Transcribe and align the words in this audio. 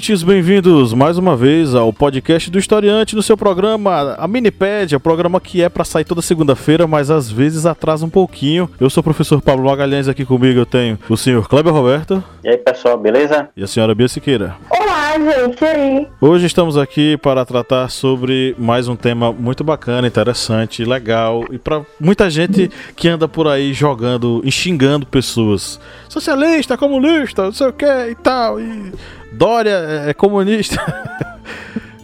Ouvintes, 0.00 0.22
bem-vindos 0.22 0.94
mais 0.94 1.18
uma 1.18 1.36
vez 1.36 1.74
ao 1.74 1.92
podcast 1.92 2.50
do 2.50 2.58
Historiante 2.58 3.14
no 3.14 3.22
seu 3.22 3.36
programa, 3.36 4.14
a 4.18 4.26
Minipédia, 4.26 4.98
programa 4.98 5.38
que 5.38 5.62
é 5.62 5.68
para 5.68 5.84
sair 5.84 6.04
toda 6.04 6.22
segunda-feira, 6.22 6.86
mas 6.86 7.10
às 7.10 7.30
vezes 7.30 7.66
atrasa 7.66 8.06
um 8.06 8.08
pouquinho. 8.08 8.70
Eu 8.80 8.88
sou 8.88 9.02
o 9.02 9.04
professor 9.04 9.42
Pablo 9.42 9.66
Magalhães, 9.66 10.08
aqui 10.08 10.24
comigo 10.24 10.58
eu 10.58 10.64
tenho 10.64 10.98
o 11.06 11.18
senhor 11.18 11.46
Kleber 11.46 11.70
Roberto. 11.70 12.24
E 12.42 12.48
aí, 12.48 12.56
pessoal, 12.56 12.96
beleza? 12.96 13.50
E 13.54 13.62
a 13.62 13.66
senhora 13.66 13.94
Bia 13.94 14.08
Siqueira. 14.08 14.56
Olá, 14.70 15.12
gente, 15.18 15.62
e 15.62 15.66
aí? 15.66 16.08
Hoje 16.18 16.46
estamos 16.46 16.78
aqui 16.78 17.18
para 17.18 17.44
tratar 17.44 17.90
sobre 17.90 18.54
mais 18.58 18.88
um 18.88 18.96
tema 18.96 19.30
muito 19.30 19.62
bacana, 19.62 20.08
interessante, 20.08 20.82
legal 20.82 21.44
e 21.50 21.58
para 21.58 21.82
muita 22.00 22.30
gente 22.30 22.70
que 22.96 23.06
anda 23.06 23.28
por 23.28 23.46
aí 23.46 23.74
jogando 23.74 24.40
e 24.44 24.50
xingando 24.50 25.04
pessoas. 25.04 25.78
Socialista, 26.08 26.78
comunista, 26.78 27.42
não 27.42 27.52
sei 27.52 27.66
o 27.66 27.72
que 27.72 27.84
e 27.84 28.14
tal. 28.14 28.58
E 28.58 28.92
Dória 29.32 30.04
é, 30.06 30.10
é 30.10 30.14
comunista. 30.14 30.76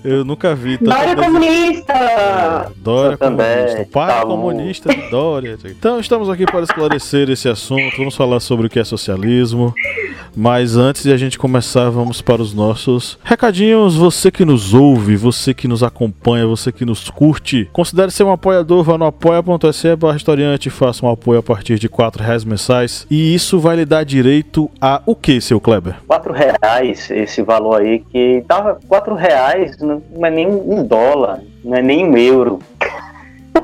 Eu 0.07 0.25
nunca 0.25 0.55
vi. 0.55 0.79
tanta 0.79 0.95
Dória 0.95 1.17
comunista! 1.17 1.93
É, 1.93 2.69
Dória 2.77 3.15
Eu 3.15 3.19
também, 3.19 3.57
comunista. 3.57 3.87
Pai 3.91 4.09
tá 4.09 4.23
comunista 4.23 4.95
Dória. 5.11 5.59
Então 5.65 5.99
estamos 5.99 6.31
aqui 6.31 6.47
para 6.47 6.63
esclarecer 6.63 7.29
esse 7.29 7.49
assunto. 7.49 7.97
Vamos 7.97 8.15
falar 8.15 8.39
sobre 8.39 8.69
o 8.69 8.71
que 8.71 8.79
é 8.79 8.85
socialismo. 8.85 9.75
Mas 10.37 10.77
antes 10.77 11.03
de 11.03 11.13
a 11.13 11.17
gente 11.17 11.37
começar, 11.39 11.91
vamos 11.91 12.23
para 12.23 12.41
os 12.41 12.55
nossos 12.55 13.19
recadinhos. 13.25 13.97
Você 13.97 14.31
que 14.31 14.45
nos 14.45 14.75
ouve, 14.75 15.17
você 15.17 15.53
que 15.53 15.67
nos 15.67 15.83
acompanha, 15.83 16.47
você 16.47 16.71
que 16.71 16.85
nos 16.85 17.11
curte, 17.11 17.69
considere 17.73 18.13
ser 18.13 18.23
um 18.23 18.31
apoiador. 18.31 18.85
Vá 18.85 18.97
no 18.97 19.07
apoia.se 19.07 19.97
barra 19.97 20.17
historiante 20.17 20.69
e 20.69 20.71
faça 20.71 21.05
um 21.05 21.11
apoio 21.11 21.41
a 21.41 21.43
partir 21.43 21.81
de 21.81 21.89
4 21.89 22.23
reais 22.23 22.45
mensais. 22.45 23.07
E 23.11 23.35
isso 23.35 23.59
vai 23.59 23.75
lhe 23.75 23.85
dar 23.85 24.05
direito 24.05 24.71
a 24.81 25.03
o 25.05 25.17
que, 25.17 25.41
seu 25.41 25.59
Kleber? 25.59 25.97
Quatro 26.07 26.33
reais, 26.33 27.11
esse 27.11 27.43
valor 27.43 27.81
aí, 27.81 28.05
que 28.13 28.45
tava 28.47 28.79
quatro 28.87 29.15
reais, 29.15 29.77
não 30.11 30.27
é 30.27 30.31
nem 30.31 30.47
um 30.47 30.83
dólar, 30.85 31.41
não 31.65 31.77
é 31.77 31.83
nem 31.83 32.05
um 32.09 32.17
euro. 32.17 32.59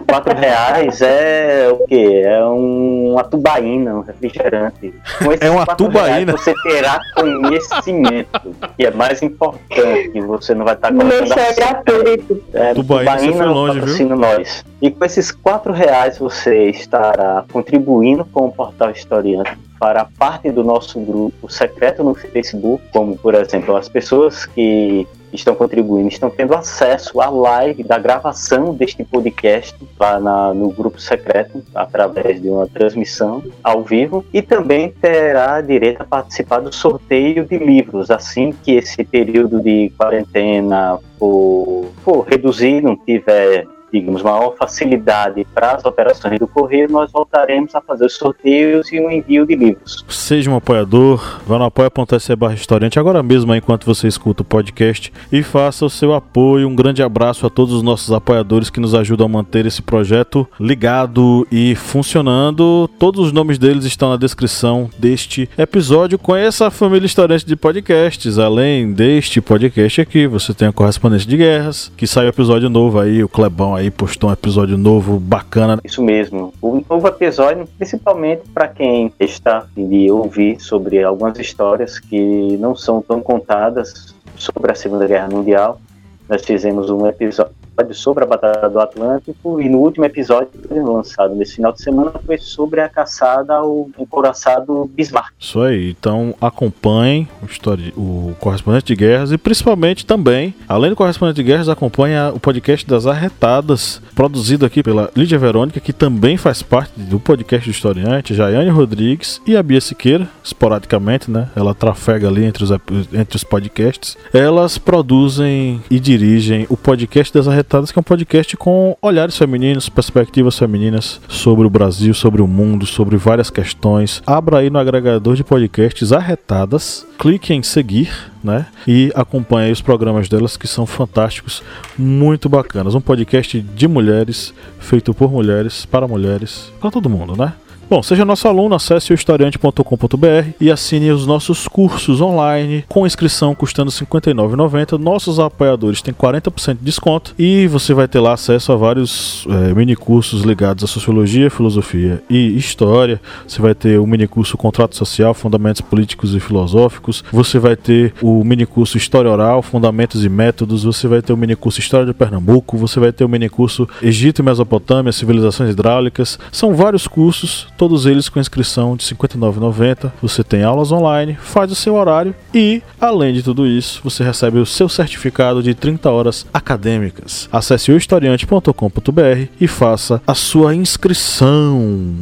Quatro 0.08 0.34
reais 0.34 1.00
é 1.02 1.68
o 1.70 1.86
quê? 1.86 2.22
É 2.24 2.44
um- 2.44 3.12
uma 3.12 3.24
tubaína, 3.24 3.94
um 3.94 4.00
refrigerante. 4.00 4.92
Com 5.18 5.32
esses 5.32 5.46
É 5.46 5.50
uma 5.50 5.64
tubaína? 5.66 6.32
reais 6.32 6.40
Você 6.40 6.54
terá 6.62 6.98
conhecimento, 7.14 8.54
que 8.76 8.86
é 8.86 8.90
mais 8.90 9.22
importante. 9.22 10.20
Você 10.20 10.54
não 10.54 10.64
vai 10.64 10.74
estar 10.74 10.88
colocando 10.92 11.18
Deixa 11.18 11.40
é 11.40 11.54
gratuito. 11.54 12.34
Tubaína, 12.36 12.70
É, 12.70 12.74
Tubaína 12.74 13.32
foi 13.32 13.46
longe, 13.46 13.78
patrocina 13.80 14.16
nós. 14.16 14.64
E 14.80 14.90
com 14.90 15.04
esses 15.04 15.30
quatro 15.30 15.72
reais 15.72 16.18
você 16.18 16.68
estará 16.70 17.44
contribuindo 17.52 18.24
com 18.24 18.46
o 18.46 18.52
Portal 18.52 18.90
Historiante 18.90 19.56
para 19.78 20.06
parte 20.18 20.50
do 20.50 20.62
nosso 20.64 21.00
grupo 21.00 21.50
secreto 21.50 22.02
no 22.04 22.14
Facebook, 22.14 22.82
como 22.92 23.16
por 23.16 23.34
exemplo 23.34 23.76
as 23.76 23.88
pessoas 23.88 24.46
que 24.46 25.06
estão 25.32 25.54
contribuindo 25.54 26.08
estão 26.08 26.30
tendo 26.30 26.54
acesso 26.54 27.20
à 27.20 27.28
live 27.30 27.82
da 27.82 27.98
gravação 27.98 28.74
deste 28.74 29.02
podcast 29.04 29.76
lá 29.98 30.18
na- 30.20 30.52
no 30.54 30.70
grupo 30.70 31.00
secreto 31.00 31.62
através 31.74 32.40
de 32.40 32.48
uma 32.48 32.66
transmissão 32.66 33.42
ao 33.62 33.82
vivo 33.82 34.24
e 34.32 34.42
também 34.42 34.90
terá 34.90 35.60
direito 35.60 36.02
a 36.02 36.04
participar 36.04 36.60
do 36.60 36.74
sorteio 36.74 37.44
de 37.44 37.58
livros. 37.58 38.10
Assim 38.10 38.52
que 38.62 38.72
esse 38.72 39.04
período 39.04 39.60
de 39.60 39.90
quarentena 39.96 40.98
for, 41.18 41.86
for 42.04 42.20
reduzir, 42.26 42.80
não 42.82 42.96
tiver 42.96 43.66
digamos, 43.92 44.22
maior 44.22 44.56
facilidade 44.56 45.46
para 45.54 45.72
as 45.72 45.84
operações 45.84 46.38
do 46.38 46.46
correio, 46.46 46.90
nós 46.90 47.10
voltaremos 47.12 47.74
a 47.74 47.80
fazer 47.80 48.06
os 48.06 48.16
sorteios 48.16 48.90
e 48.92 48.98
o 48.98 49.10
envio 49.10 49.46
de 49.46 49.54
livros. 49.54 50.04
Seja 50.08 50.50
um 50.50 50.56
apoiador, 50.56 51.40
vá 51.46 51.58
no 51.58 51.64
apoia.se 51.64 52.34
barra 52.34 52.54
historiante 52.54 52.98
agora 52.98 53.22
mesmo 53.22 53.54
enquanto 53.54 53.84
você 53.84 54.08
escuta 54.08 54.42
o 54.42 54.44
podcast 54.44 55.12
e 55.30 55.42
faça 55.42 55.84
o 55.84 55.90
seu 55.90 56.14
apoio. 56.14 56.68
Um 56.68 56.74
grande 56.74 57.02
abraço 57.02 57.46
a 57.46 57.50
todos 57.50 57.74
os 57.74 57.82
nossos 57.82 58.12
apoiadores 58.12 58.70
que 58.70 58.80
nos 58.80 58.94
ajudam 58.94 59.26
a 59.26 59.28
manter 59.28 59.66
esse 59.66 59.82
projeto 59.82 60.48
ligado 60.58 61.46
e 61.50 61.74
funcionando. 61.74 62.88
Todos 62.98 63.26
os 63.26 63.32
nomes 63.32 63.58
deles 63.58 63.84
estão 63.84 64.10
na 64.10 64.16
descrição 64.16 64.88
deste 64.98 65.48
episódio. 65.58 66.18
Conheça 66.18 66.66
a 66.66 66.70
família 66.70 67.06
historiante 67.06 67.46
de 67.46 67.56
podcasts. 67.56 68.38
Além 68.38 68.92
deste 68.92 69.40
podcast 69.40 70.00
aqui, 70.00 70.26
você 70.26 70.54
tem 70.54 70.68
a 70.68 70.72
Correspondente 70.72 71.26
de 71.26 71.36
Guerras, 71.36 71.92
que 71.96 72.06
sai 72.06 72.26
o 72.26 72.28
episódio 72.28 72.70
novo 72.70 72.98
aí, 72.98 73.22
o 73.22 73.28
Clebão 73.28 73.74
aí 73.74 73.81
postou 73.90 74.30
um 74.30 74.32
episódio 74.32 74.76
novo 74.78 75.18
bacana. 75.18 75.78
Isso 75.84 76.02
mesmo. 76.02 76.52
O 76.60 76.82
novo 76.88 77.06
episódio, 77.08 77.68
principalmente 77.76 78.42
para 78.52 78.68
quem 78.68 79.12
está 79.18 79.66
de 79.76 80.10
ouvir 80.10 80.60
sobre 80.60 81.02
algumas 81.02 81.38
histórias 81.38 81.98
que 81.98 82.56
não 82.58 82.74
são 82.74 83.02
tão 83.02 83.20
contadas 83.20 84.14
sobre 84.36 84.72
a 84.72 84.74
Segunda 84.74 85.06
Guerra 85.06 85.28
Mundial. 85.28 85.80
Nós 86.28 86.44
fizemos 86.44 86.90
um 86.90 87.06
episódio 87.06 87.51
sobre 87.92 88.24
a 88.24 88.26
Batalha 88.26 88.68
do 88.68 88.78
Atlântico 88.78 89.60
e 89.60 89.68
no 89.68 89.78
último 89.78 90.04
episódio 90.04 90.48
lançado 90.70 91.34
nesse 91.34 91.56
final 91.56 91.72
de 91.72 91.82
semana 91.82 92.12
foi 92.24 92.38
sobre 92.38 92.80
a 92.80 92.88
caçada 92.88 93.54
ao 93.54 93.88
encouraçado 93.98 94.90
Bismarck. 94.94 95.32
Isso 95.38 95.60
aí, 95.60 95.90
então 95.90 96.34
acompanhem 96.40 97.28
o, 97.42 97.46
histori- 97.46 97.92
o 97.96 98.34
Correspondente 98.38 98.86
de 98.86 98.96
Guerras 98.96 99.32
e 99.32 99.38
principalmente 99.38 100.06
também, 100.06 100.54
além 100.68 100.90
do 100.90 100.96
Correspondente 100.96 101.36
de 101.36 101.42
Guerras, 101.42 101.68
acompanhe 101.68 102.14
o 102.34 102.38
podcast 102.38 102.86
das 102.86 103.06
Arretadas, 103.06 104.00
produzido 104.14 104.64
aqui 104.64 104.82
pela 104.82 105.10
Lídia 105.16 105.38
Verônica, 105.38 105.80
que 105.80 105.92
também 105.92 106.36
faz 106.36 106.62
parte 106.62 106.92
do 106.98 107.18
podcast 107.18 107.68
do 107.68 107.72
historiante, 107.72 108.34
Jaiane 108.34 108.70
Rodrigues 108.70 109.40
e 109.46 109.56
a 109.56 109.62
Bia 109.62 109.80
Siqueira, 109.80 110.28
esporadicamente, 110.44 111.30
né? 111.30 111.48
Ela 111.56 111.74
trafega 111.74 112.28
ali 112.28 112.44
entre 112.44 112.64
os, 112.64 112.70
entre 113.12 113.36
os 113.36 113.44
podcasts. 113.44 114.16
Elas 114.32 114.78
produzem 114.78 115.82
e 115.90 115.98
dirigem 115.98 116.66
o 116.68 116.76
podcast 116.76 117.32
das 117.32 117.48
Arretadas, 117.48 117.61
que 117.64 117.98
é 117.98 118.00
um 118.00 118.02
podcast 118.02 118.56
com 118.56 118.96
olhares 119.00 119.36
femininos, 119.36 119.88
perspectivas 119.88 120.58
femininas 120.58 121.20
sobre 121.28 121.66
o 121.66 121.70
Brasil, 121.70 122.12
sobre 122.12 122.42
o 122.42 122.46
mundo, 122.46 122.86
sobre 122.86 123.16
várias 123.16 123.50
questões. 123.50 124.22
Abra 124.26 124.58
aí 124.58 124.70
no 124.70 124.78
agregador 124.78 125.34
de 125.34 125.44
podcasts 125.44 126.12
Arretadas, 126.12 127.06
clique 127.18 127.54
em 127.54 127.62
seguir, 127.62 128.10
né? 128.42 128.66
E 128.86 129.12
acompanhe 129.14 129.66
aí 129.66 129.72
os 129.72 129.80
programas 129.80 130.28
delas 130.28 130.56
que 130.56 130.66
são 130.66 130.84
fantásticos, 130.86 131.62
muito 131.96 132.48
bacanas. 132.48 132.94
Um 132.94 133.00
podcast 133.00 133.60
de 133.60 133.88
mulheres, 133.88 134.52
feito 134.78 135.14
por 135.14 135.30
mulheres, 135.30 135.86
para 135.86 136.08
mulheres, 136.08 136.72
para 136.80 136.90
todo 136.90 137.08
mundo, 137.08 137.36
né? 137.36 137.52
Bom, 137.92 138.02
seja 138.02 138.24
nosso 138.24 138.48
aluno, 138.48 138.74
acesse 138.74 139.12
o 139.12 139.14
historiante.com.br 139.14 140.48
e 140.58 140.70
assine 140.70 141.10
os 141.10 141.26
nossos 141.26 141.68
cursos 141.68 142.22
online 142.22 142.86
com 142.88 143.06
inscrição 143.06 143.54
custando 143.54 143.90
R$ 143.90 144.06
59,90. 144.06 144.96
Nossos 144.96 145.38
apoiadores 145.38 146.00
têm 146.00 146.14
40% 146.14 146.78
de 146.78 146.84
desconto 146.84 147.34
e 147.38 147.66
você 147.66 147.92
vai 147.92 148.08
ter 148.08 148.18
lá 148.18 148.32
acesso 148.32 148.72
a 148.72 148.76
vários 148.76 149.46
eh, 149.46 149.74
mini 149.74 149.94
cursos 149.94 150.40
ligados 150.40 150.82
à 150.82 150.86
sociologia, 150.86 151.50
filosofia 151.50 152.22
e 152.30 152.56
história. 152.56 153.20
Você 153.46 153.60
vai 153.60 153.74
ter 153.74 154.00
o 154.00 154.06
mini 154.06 154.26
curso 154.26 154.56
Contrato 154.56 154.96
Social, 154.96 155.34
Fundamentos 155.34 155.82
Políticos 155.82 156.34
e 156.34 156.40
Filosóficos. 156.40 157.22
Você 157.30 157.58
vai 157.58 157.76
ter 157.76 158.14
o 158.22 158.42
mini 158.42 158.64
curso 158.64 158.96
História 158.96 159.30
Oral, 159.30 159.60
Fundamentos 159.60 160.24
e 160.24 160.30
Métodos. 160.30 160.82
Você 160.84 161.06
vai 161.06 161.20
ter 161.20 161.34
o 161.34 161.36
mini 161.36 161.54
curso 161.54 161.78
História 161.78 162.06
de 162.06 162.14
Pernambuco. 162.14 162.78
Você 162.78 162.98
vai 162.98 163.12
ter 163.12 163.22
o 163.22 163.28
mini 163.28 163.50
curso 163.50 163.86
Egito 164.00 164.38
e 164.38 164.42
Mesopotâmia, 164.42 165.12
Civilizações 165.12 165.72
Hidráulicas. 165.72 166.38
São 166.50 166.74
vários 166.74 167.06
cursos, 167.06 167.68
todos 167.82 168.06
eles 168.06 168.28
com 168.28 168.38
inscrição 168.38 168.94
de 168.94 169.04
R$ 169.04 169.16
59,90. 169.16 170.12
Você 170.22 170.44
tem 170.44 170.62
aulas 170.62 170.92
online, 170.92 171.36
faz 171.42 171.72
o 171.72 171.74
seu 171.74 171.96
horário 171.96 172.32
e, 172.54 172.80
além 173.00 173.34
de 173.34 173.42
tudo 173.42 173.66
isso, 173.66 174.00
você 174.04 174.22
recebe 174.22 174.60
o 174.60 174.64
seu 174.64 174.88
certificado 174.88 175.60
de 175.60 175.74
30 175.74 176.08
horas 176.08 176.46
acadêmicas. 176.54 177.48
Acesse 177.50 177.90
o 177.90 177.96
historiante.com.br 177.96 179.48
e 179.60 179.66
faça 179.66 180.22
a 180.24 180.32
sua 180.32 180.76
inscrição. 180.76 182.14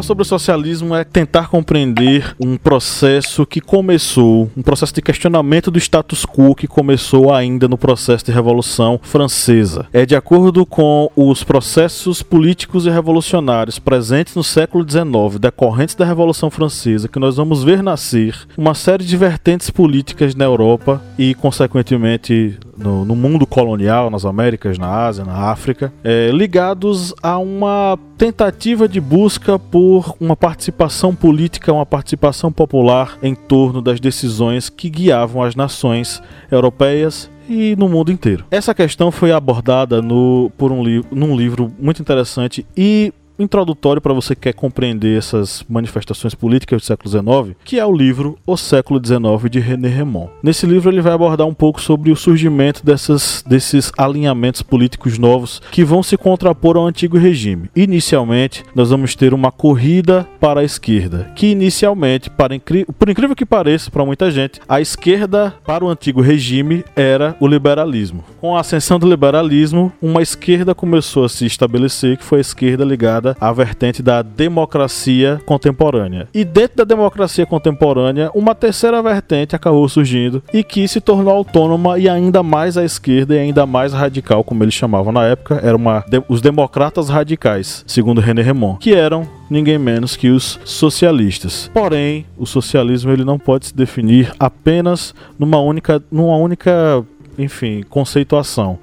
Falar 0.00 0.06
sobre 0.06 0.22
o 0.22 0.24
socialismo 0.24 0.94
é 0.94 1.04
tentar 1.04 1.48
compreender 1.48 2.34
um 2.40 2.56
processo 2.56 3.44
que 3.44 3.60
começou, 3.60 4.50
um 4.56 4.62
processo 4.62 4.94
de 4.94 5.02
questionamento 5.02 5.70
do 5.70 5.78
status 5.78 6.24
quo 6.24 6.54
que 6.54 6.66
começou 6.66 7.32
ainda 7.32 7.68
no 7.68 7.76
processo 7.76 8.24
de 8.24 8.32
Revolução 8.32 8.98
Francesa. 9.02 9.86
É 9.92 10.06
de 10.06 10.16
acordo 10.16 10.64
com 10.64 11.10
os 11.14 11.44
processos 11.44 12.22
políticos 12.22 12.86
e 12.86 12.90
revolucionários 12.90 13.78
presentes 13.78 14.34
no 14.34 14.42
século 14.42 14.88
XIX, 14.88 15.38
decorrentes 15.38 15.94
da 15.94 16.06
Revolução 16.06 16.50
Francesa, 16.50 17.06
que 17.06 17.18
nós 17.18 17.36
vamos 17.36 17.62
ver 17.62 17.82
nascer 17.82 18.34
uma 18.56 18.74
série 18.74 19.04
de 19.04 19.16
vertentes 19.18 19.68
políticas 19.68 20.34
na 20.34 20.46
Europa 20.46 21.02
e, 21.18 21.34
consequentemente, 21.34 22.58
no, 22.74 23.04
no 23.04 23.14
mundo 23.14 23.46
colonial, 23.46 24.08
nas 24.08 24.24
Américas, 24.24 24.78
na 24.78 24.88
Ásia, 24.88 25.24
na 25.24 25.50
África, 25.50 25.92
é, 26.02 26.30
ligados 26.30 27.14
a 27.22 27.36
uma 27.36 27.98
tentativa 28.16 28.86
de 28.86 29.00
busca 29.00 29.58
por 29.58 29.89
uma 30.20 30.36
participação 30.36 31.14
política, 31.14 31.72
uma 31.72 31.86
participação 31.86 32.52
popular 32.52 33.18
em 33.22 33.34
torno 33.34 33.82
das 33.82 34.00
decisões 34.00 34.68
que 34.68 34.88
guiavam 34.88 35.42
as 35.42 35.54
nações 35.54 36.22
europeias 36.50 37.30
e 37.48 37.74
no 37.76 37.88
mundo 37.88 38.12
inteiro. 38.12 38.44
Essa 38.50 38.72
questão 38.72 39.10
foi 39.10 39.32
abordada 39.32 40.00
no, 40.00 40.52
por 40.56 40.70
um 40.70 40.84
li 40.84 41.04
num 41.10 41.36
livro 41.36 41.72
muito 41.78 42.00
interessante 42.00 42.64
e 42.76 43.12
introdutório 43.40 44.02
para 44.02 44.12
você 44.12 44.34
que 44.34 44.42
quer 44.42 44.52
compreender 44.52 45.16
essas 45.16 45.64
manifestações 45.68 46.34
políticas 46.34 46.82
do 46.82 46.84
século 46.84 47.10
XIX, 47.10 47.56
que 47.64 47.78
é 47.78 47.84
o 47.84 47.92
livro 47.92 48.38
O 48.46 48.56
Século 48.56 49.00
XIX 49.04 49.50
de 49.50 49.60
René 49.60 49.88
Remon. 49.88 50.28
Nesse 50.42 50.66
livro 50.66 50.90
ele 50.90 51.00
vai 51.00 51.12
abordar 51.12 51.46
um 51.46 51.54
pouco 51.54 51.80
sobre 51.80 52.10
o 52.10 52.16
surgimento 52.16 52.84
dessas, 52.84 53.44
desses 53.46 53.92
alinhamentos 53.96 54.62
políticos 54.62 55.18
novos 55.18 55.60
que 55.70 55.84
vão 55.84 56.02
se 56.02 56.16
contrapor 56.16 56.76
ao 56.76 56.86
antigo 56.86 57.16
regime. 57.16 57.70
Inicialmente, 57.74 58.64
nós 58.74 58.90
vamos 58.90 59.14
ter 59.14 59.32
uma 59.32 59.50
corrida 59.50 60.26
para 60.38 60.60
a 60.60 60.64
esquerda, 60.64 61.30
que 61.34 61.46
inicialmente, 61.46 62.28
para 62.30 62.50
por 62.98 63.08
incrível 63.08 63.36
que 63.36 63.46
pareça 63.46 63.90
para 63.90 64.04
muita 64.04 64.30
gente, 64.30 64.60
a 64.68 64.80
esquerda 64.80 65.54
para 65.64 65.84
o 65.84 65.88
antigo 65.88 66.20
regime 66.20 66.84
era 66.96 67.36
o 67.40 67.46
liberalismo. 67.46 68.24
Com 68.40 68.56
a 68.56 68.60
ascensão 68.60 68.98
do 68.98 69.08
liberalismo, 69.08 69.92
uma 70.02 70.22
esquerda 70.22 70.74
começou 70.74 71.24
a 71.24 71.28
se 71.28 71.46
estabelecer, 71.46 72.16
que 72.16 72.24
foi 72.24 72.38
a 72.38 72.40
esquerda 72.40 72.84
ligada 72.84 73.29
a 73.40 73.52
vertente 73.52 74.02
da 74.02 74.22
democracia 74.22 75.40
contemporânea. 75.44 76.28
E 76.32 76.44
dentro 76.44 76.78
da 76.78 76.84
democracia 76.84 77.46
contemporânea, 77.46 78.30
uma 78.34 78.54
terceira 78.54 79.02
vertente 79.02 79.56
acabou 79.56 79.88
surgindo 79.88 80.42
e 80.52 80.62
que 80.62 80.86
se 80.88 81.00
tornou 81.00 81.34
autônoma 81.34 81.98
e 81.98 82.08
ainda 82.08 82.42
mais 82.42 82.76
à 82.76 82.84
esquerda 82.84 83.34
e 83.34 83.38
ainda 83.38 83.66
mais 83.66 83.92
radical, 83.92 84.44
como 84.44 84.64
eles 84.64 84.74
chamavam 84.74 85.12
na 85.12 85.24
época, 85.24 85.60
era 85.62 85.76
uma 85.76 86.04
de, 86.08 86.22
os 86.28 86.40
democratas 86.40 87.08
radicais, 87.08 87.84
segundo 87.86 88.20
René 88.20 88.42
Remon, 88.42 88.76
que 88.76 88.94
eram 88.94 89.26
ninguém 89.50 89.78
menos 89.78 90.16
que 90.16 90.30
os 90.30 90.58
socialistas. 90.64 91.70
Porém, 91.74 92.24
o 92.38 92.46
socialismo 92.46 93.10
ele 93.10 93.24
não 93.24 93.38
pode 93.38 93.66
se 93.66 93.76
definir 93.76 94.32
apenas 94.38 95.14
numa 95.38 95.60
única, 95.60 96.02
numa 96.10 96.36
única 96.36 97.04
enfim, 97.38 97.82
conceituação. 97.88 98.78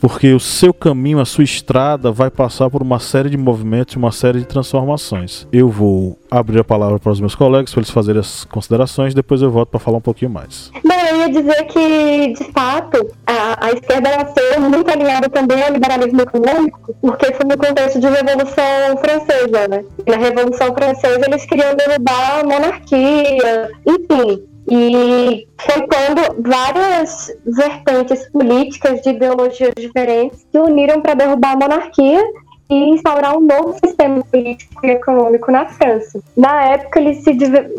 Porque 0.00 0.32
o 0.32 0.40
seu 0.40 0.72
caminho, 0.72 1.20
a 1.20 1.24
sua 1.24 1.44
estrada 1.44 2.10
vai 2.10 2.30
passar 2.30 2.70
por 2.70 2.82
uma 2.82 2.98
série 2.98 3.30
de 3.30 3.36
movimentos, 3.36 3.96
uma 3.96 4.12
série 4.12 4.40
de 4.40 4.46
transformações. 4.46 5.46
Eu 5.52 5.68
vou 5.68 6.18
abrir 6.30 6.60
a 6.60 6.64
palavra 6.64 6.98
para 6.98 7.12
os 7.12 7.20
meus 7.20 7.34
colegas 7.34 7.72
para 7.72 7.80
eles 7.80 7.90
fazerem 7.90 8.20
as 8.20 8.44
considerações, 8.44 9.14
depois 9.14 9.42
eu 9.42 9.50
volto 9.50 9.70
para 9.70 9.80
falar 9.80 9.98
um 9.98 10.02
pouquinho 10.02 10.30
mais. 10.30 10.70
Bom, 10.84 10.94
eu 11.10 11.16
ia 11.16 11.28
dizer 11.30 11.64
que, 11.64 12.32
de 12.34 12.52
fato, 12.52 13.08
a, 13.26 13.66
a 13.66 13.72
esquerda 13.72 14.10
nasceu 14.16 14.60
muito 14.60 14.90
alinhada 14.90 15.28
também 15.28 15.62
ao 15.62 15.72
liberalismo 15.72 16.20
econômico, 16.20 16.94
porque 17.00 17.32
foi 17.32 17.46
no 17.46 17.56
contexto 17.56 18.00
de 18.00 18.06
Revolução 18.08 18.96
Francesa, 19.00 19.68
né? 19.68 19.84
Na 20.06 20.16
Revolução 20.16 20.74
Francesa 20.74 21.20
eles 21.26 21.44
queriam 21.46 21.74
derrubar 21.74 22.40
a 22.40 22.44
monarquia, 22.44 23.70
enfim, 23.86 24.42
e 24.70 25.48
quando 25.64 26.42
várias 26.42 27.32
vertentes 27.46 28.28
políticas 28.30 29.00
de 29.02 29.10
ideologias 29.10 29.72
diferentes 29.76 30.46
se 30.50 30.58
uniram 30.58 31.00
para 31.00 31.14
derrubar 31.14 31.52
a 31.52 31.56
monarquia 31.56 32.22
e 32.70 32.74
instaurar 32.90 33.36
um 33.36 33.40
novo 33.40 33.74
sistema 33.84 34.22
político 34.24 34.86
e 34.86 34.90
econômico 34.90 35.50
na 35.50 35.66
França. 35.66 36.20
Na 36.36 36.64
época, 36.64 37.14
se 37.14 37.32
diver... 37.34 37.72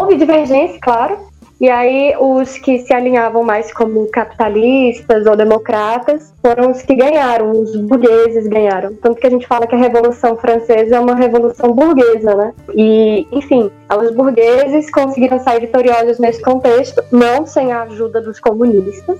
houve 0.00 0.16
divergência, 0.16 0.78
claro, 0.80 1.18
e 1.60 1.70
aí 1.70 2.14
os 2.18 2.58
que 2.58 2.78
se 2.80 2.92
alinhavam 2.92 3.42
mais 3.42 3.72
como 3.72 4.06
capitalistas 4.10 5.24
ou 5.26 5.36
democratas 5.36 6.34
foram 6.42 6.72
os 6.72 6.82
que 6.82 6.94
ganharam, 6.94 7.52
os 7.52 7.76
burgueses 7.76 8.46
ganharam. 8.48 8.94
Tanto 8.94 9.20
que 9.20 9.26
a 9.26 9.30
gente 9.30 9.46
fala 9.46 9.66
que 9.66 9.74
a 9.74 9.78
Revolução 9.78 10.36
Francesa 10.36 10.96
é 10.96 11.00
uma 11.00 11.14
revolução 11.14 11.72
burguesa, 11.72 12.34
né? 12.34 12.52
E, 12.74 13.26
enfim, 13.30 13.70
os 13.96 14.10
burgueses 14.10 14.90
conseguiram 14.90 15.38
sair 15.38 15.60
vitoriosos 15.60 16.18
nesse 16.18 16.42
contexto, 16.42 17.02
não 17.12 17.46
sem 17.46 17.72
a 17.72 17.82
ajuda 17.82 18.20
dos 18.20 18.40
comunistas. 18.40 19.18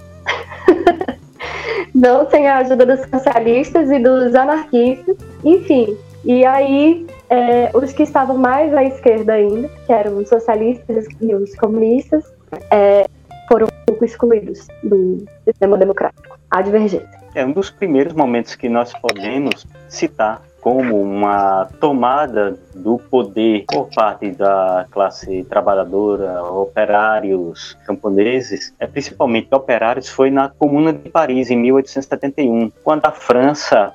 não 1.94 2.28
sem 2.28 2.48
a 2.48 2.58
ajuda 2.58 2.84
dos 2.84 3.00
socialistas 3.08 3.90
e 3.90 3.98
dos 4.00 4.34
anarquistas. 4.34 5.16
Enfim, 5.44 5.96
e 6.24 6.44
aí, 6.44 7.06
é, 7.34 7.70
os 7.74 7.92
que 7.92 8.04
estavam 8.04 8.38
mais 8.38 8.72
à 8.72 8.84
esquerda 8.84 9.32
ainda, 9.32 9.68
que 9.86 9.92
eram 9.92 10.18
os 10.18 10.28
socialistas 10.28 11.06
e 11.20 11.34
os 11.34 11.54
comunistas, 11.56 12.32
é, 12.70 13.06
foram 13.48 13.66
um 13.66 13.84
pouco 13.86 14.04
excluídos 14.04 14.68
do 14.82 15.24
sistema 15.44 15.76
democrático. 15.76 16.38
A 16.50 16.62
divergência. 16.62 17.10
É 17.34 17.44
um 17.44 17.50
dos 17.50 17.70
primeiros 17.70 18.12
momentos 18.12 18.54
que 18.54 18.68
nós 18.68 18.92
podemos 18.92 19.66
citar 19.88 20.40
como 20.64 20.98
uma 20.98 21.68
tomada 21.78 22.58
do 22.74 22.96
poder 22.96 23.66
por 23.68 23.90
parte 23.94 24.30
da 24.30 24.86
classe 24.90 25.44
trabalhadora, 25.44 26.42
operários 26.42 27.76
camponeses, 27.86 28.74
é, 28.80 28.86
principalmente 28.86 29.54
operários, 29.54 30.08
foi 30.08 30.30
na 30.30 30.48
Comuna 30.48 30.90
de 30.90 31.10
Paris, 31.10 31.50
em 31.50 31.58
1871, 31.58 32.72
quando 32.82 33.04
a 33.04 33.12
França, 33.12 33.92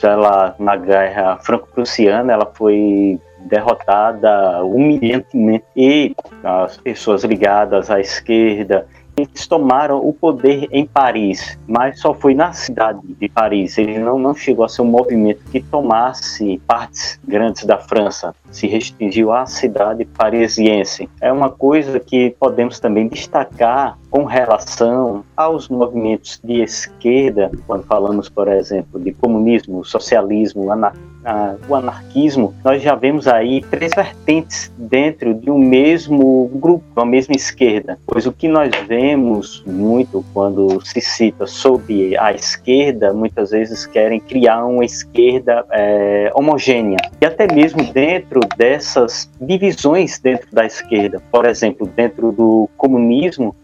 ela, 0.00 0.54
na 0.56 0.76
guerra 0.76 1.36
franco-prussiana, 1.38 2.32
ela 2.32 2.46
foi 2.54 3.18
derrotada 3.40 4.64
humilhantemente 4.64 5.64
e 5.76 6.14
as 6.44 6.76
pessoas 6.76 7.24
ligadas 7.24 7.90
à 7.90 7.98
esquerda 7.98 8.86
eles 9.16 9.46
tomaram 9.46 10.06
o 10.06 10.12
poder 10.12 10.68
em 10.72 10.86
Paris, 10.86 11.58
mas 11.66 12.00
só 12.00 12.12
foi 12.12 12.34
na 12.34 12.52
cidade 12.52 13.00
de 13.02 13.28
Paris. 13.28 13.78
Ele 13.78 13.98
não, 13.98 14.18
não 14.18 14.34
chegou 14.34 14.64
a 14.64 14.68
ser 14.68 14.82
um 14.82 14.86
movimento 14.86 15.44
que 15.50 15.60
tomasse 15.60 16.60
partes 16.66 17.18
grandes 17.26 17.64
da 17.64 17.78
França, 17.78 18.34
se 18.50 18.66
restringiu 18.66 19.32
à 19.32 19.46
cidade 19.46 20.04
parisiense. 20.04 21.08
É 21.20 21.32
uma 21.32 21.50
coisa 21.50 22.00
que 22.00 22.34
podemos 22.38 22.80
também 22.80 23.08
destacar 23.08 23.98
com 24.10 24.24
relação 24.24 25.24
aos 25.36 25.68
movimentos 25.68 26.40
de 26.42 26.60
esquerda, 26.60 27.50
quando 27.66 27.84
falamos, 27.84 28.28
por 28.28 28.48
exemplo, 28.48 29.00
de 29.00 29.12
comunismo, 29.12 29.84
socialismo, 29.84 30.70
anarquismo 30.70 31.13
ah, 31.24 31.56
o 31.68 31.74
anarquismo, 31.74 32.54
nós 32.64 32.82
já 32.82 32.94
vemos 32.94 33.26
aí 33.26 33.62
três 33.62 33.92
vertentes 33.94 34.72
dentro 34.76 35.34
de 35.34 35.50
um 35.50 35.58
mesmo 35.58 36.50
grupo, 36.54 36.84
uma 36.96 37.06
mesma 37.06 37.34
esquerda. 37.34 37.98
Pois 38.06 38.26
o 38.26 38.32
que 38.32 38.48
nós 38.48 38.70
vemos 38.86 39.62
muito 39.66 40.24
quando 40.32 40.84
se 40.84 41.00
cita 41.00 41.46
sobre 41.46 42.16
a 42.18 42.32
esquerda, 42.32 43.12
muitas 43.12 43.50
vezes 43.50 43.86
querem 43.86 44.20
criar 44.20 44.64
uma 44.64 44.84
esquerda 44.84 45.64
é, 45.70 46.30
homogênea. 46.34 46.98
E 47.20 47.26
até 47.26 47.52
mesmo 47.52 47.82
dentro 47.92 48.40
dessas 48.56 49.30
divisões 49.40 50.18
dentro 50.18 50.48
da 50.52 50.66
esquerda, 50.66 51.22
por 51.30 51.46
exemplo, 51.46 51.86
dentro 51.86 52.32
do 52.32 52.68
comunismo, 52.76 53.54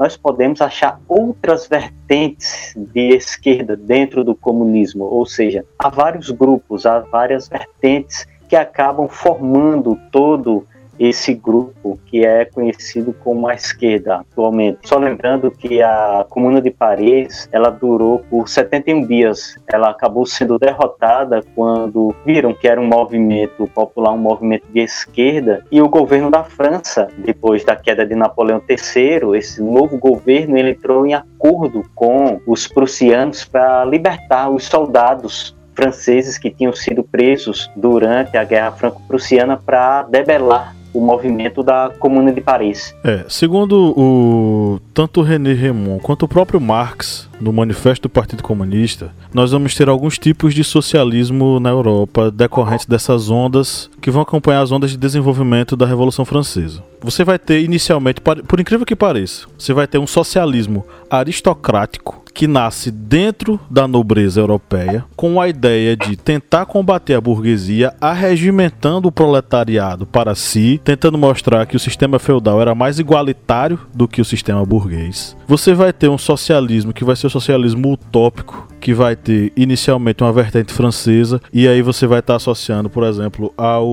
nós 0.00 0.16
podemos 0.16 0.62
achar 0.62 0.98
outras 1.06 1.68
vertentes 1.68 2.72
de 2.74 3.14
esquerda 3.14 3.76
dentro 3.76 4.24
do 4.24 4.34
comunismo, 4.34 5.04
ou 5.04 5.26
seja, 5.26 5.62
há 5.78 5.90
vários 5.90 6.30
grupos, 6.30 6.86
há 6.86 7.00
várias 7.00 7.48
vertentes 7.48 8.26
que 8.48 8.56
acabam 8.56 9.06
formando 9.06 10.00
todo 10.10 10.66
esse 11.00 11.32
grupo 11.32 11.98
que 12.04 12.26
é 12.26 12.44
conhecido 12.44 13.14
como 13.24 13.48
a 13.48 13.54
esquerda 13.54 14.16
atualmente. 14.16 14.80
Só 14.84 14.98
lembrando 14.98 15.50
que 15.50 15.82
a 15.82 16.26
Comuna 16.28 16.60
de 16.60 16.70
Paris, 16.70 17.48
ela 17.50 17.70
durou 17.70 18.18
por 18.28 18.46
71 18.46 19.06
dias. 19.06 19.56
Ela 19.66 19.88
acabou 19.88 20.26
sendo 20.26 20.58
derrotada 20.58 21.42
quando 21.54 22.14
viram 22.26 22.52
que 22.52 22.68
era 22.68 22.78
um 22.78 22.86
movimento 22.86 23.66
popular, 23.68 24.12
um 24.12 24.18
movimento 24.18 24.66
de 24.70 24.80
esquerda, 24.80 25.64
e 25.72 25.80
o 25.80 25.88
governo 25.88 26.30
da 26.30 26.44
França, 26.44 27.08
depois 27.16 27.64
da 27.64 27.74
queda 27.74 28.04
de 28.04 28.14
Napoleão 28.14 28.60
III, 28.68 29.38
esse 29.38 29.62
novo 29.62 29.96
governo 29.96 30.58
ele 30.58 30.72
entrou 30.72 31.06
em 31.06 31.14
acordo 31.14 31.82
com 31.94 32.40
os 32.46 32.68
prussianos 32.68 33.44
para 33.44 33.84
libertar 33.86 34.50
os 34.50 34.64
soldados 34.64 35.56
franceses 35.74 36.36
que 36.36 36.50
tinham 36.50 36.74
sido 36.74 37.02
presos 37.02 37.70
durante 37.74 38.36
a 38.36 38.44
Guerra 38.44 38.72
Franco-Prussiana 38.72 39.56
para 39.56 40.02
debelar 40.02 40.79
o 40.92 41.00
movimento 41.00 41.62
da 41.62 41.90
Comuna 41.98 42.32
de 42.32 42.40
Paris. 42.40 42.94
É, 43.04 43.24
segundo 43.28 43.94
o 43.96 44.80
tanto 44.92 45.22
René 45.22 45.52
Remon 45.52 45.98
quanto 45.98 46.24
o 46.24 46.28
próprio 46.28 46.60
Marx 46.60 47.28
no 47.40 47.52
Manifesto 47.52 48.02
do 48.02 48.08
Partido 48.08 48.42
Comunista, 48.42 49.12
nós 49.32 49.52
vamos 49.52 49.74
ter 49.74 49.88
alguns 49.88 50.18
tipos 50.18 50.54
de 50.54 50.64
socialismo 50.64 51.60
na 51.60 51.70
Europa 51.70 52.30
decorrentes 52.30 52.86
dessas 52.86 53.30
ondas 53.30 53.90
que 54.00 54.10
vão 54.10 54.22
acompanhar 54.22 54.60
as 54.60 54.72
ondas 54.72 54.90
de 54.90 54.96
desenvolvimento 54.96 55.76
da 55.76 55.86
Revolução 55.86 56.24
Francesa. 56.24 56.82
Você 57.00 57.24
vai 57.24 57.38
ter 57.38 57.62
inicialmente, 57.62 58.20
por 58.20 58.60
incrível 58.60 58.84
que 58.84 58.96
pareça, 58.96 59.46
você 59.56 59.72
vai 59.72 59.86
ter 59.86 59.98
um 59.98 60.06
socialismo 60.06 60.84
aristocrático 61.08 62.19
que 62.30 62.46
nasce 62.46 62.90
dentro 62.90 63.60
da 63.70 63.86
nobreza 63.86 64.40
europeia 64.40 65.04
com 65.16 65.40
a 65.40 65.48
ideia 65.48 65.96
de 65.96 66.16
tentar 66.16 66.66
combater 66.66 67.14
a 67.14 67.20
burguesia, 67.20 67.94
arregimentando 68.00 69.08
o 69.08 69.12
proletariado 69.12 70.06
para 70.06 70.34
si, 70.34 70.80
tentando 70.82 71.18
mostrar 71.18 71.66
que 71.66 71.76
o 71.76 71.80
sistema 71.80 72.18
feudal 72.18 72.60
era 72.60 72.74
mais 72.74 72.98
igualitário 72.98 73.78
do 73.94 74.08
que 74.08 74.20
o 74.20 74.24
sistema 74.24 74.64
burguês. 74.64 75.36
Você 75.46 75.74
vai 75.74 75.92
ter 75.92 76.08
um 76.08 76.18
socialismo 76.18 76.92
que 76.92 77.04
vai 77.04 77.16
ser 77.16 77.26
o 77.26 77.30
socialismo 77.30 77.92
utópico, 77.92 78.68
que 78.80 78.94
vai 78.94 79.14
ter 79.14 79.52
inicialmente 79.56 80.22
uma 80.22 80.32
vertente 80.32 80.72
francesa, 80.72 81.40
e 81.52 81.68
aí 81.68 81.82
você 81.82 82.06
vai 82.06 82.20
estar 82.20 82.36
associando, 82.36 82.88
por 82.88 83.04
exemplo, 83.04 83.52
ao, 83.56 83.86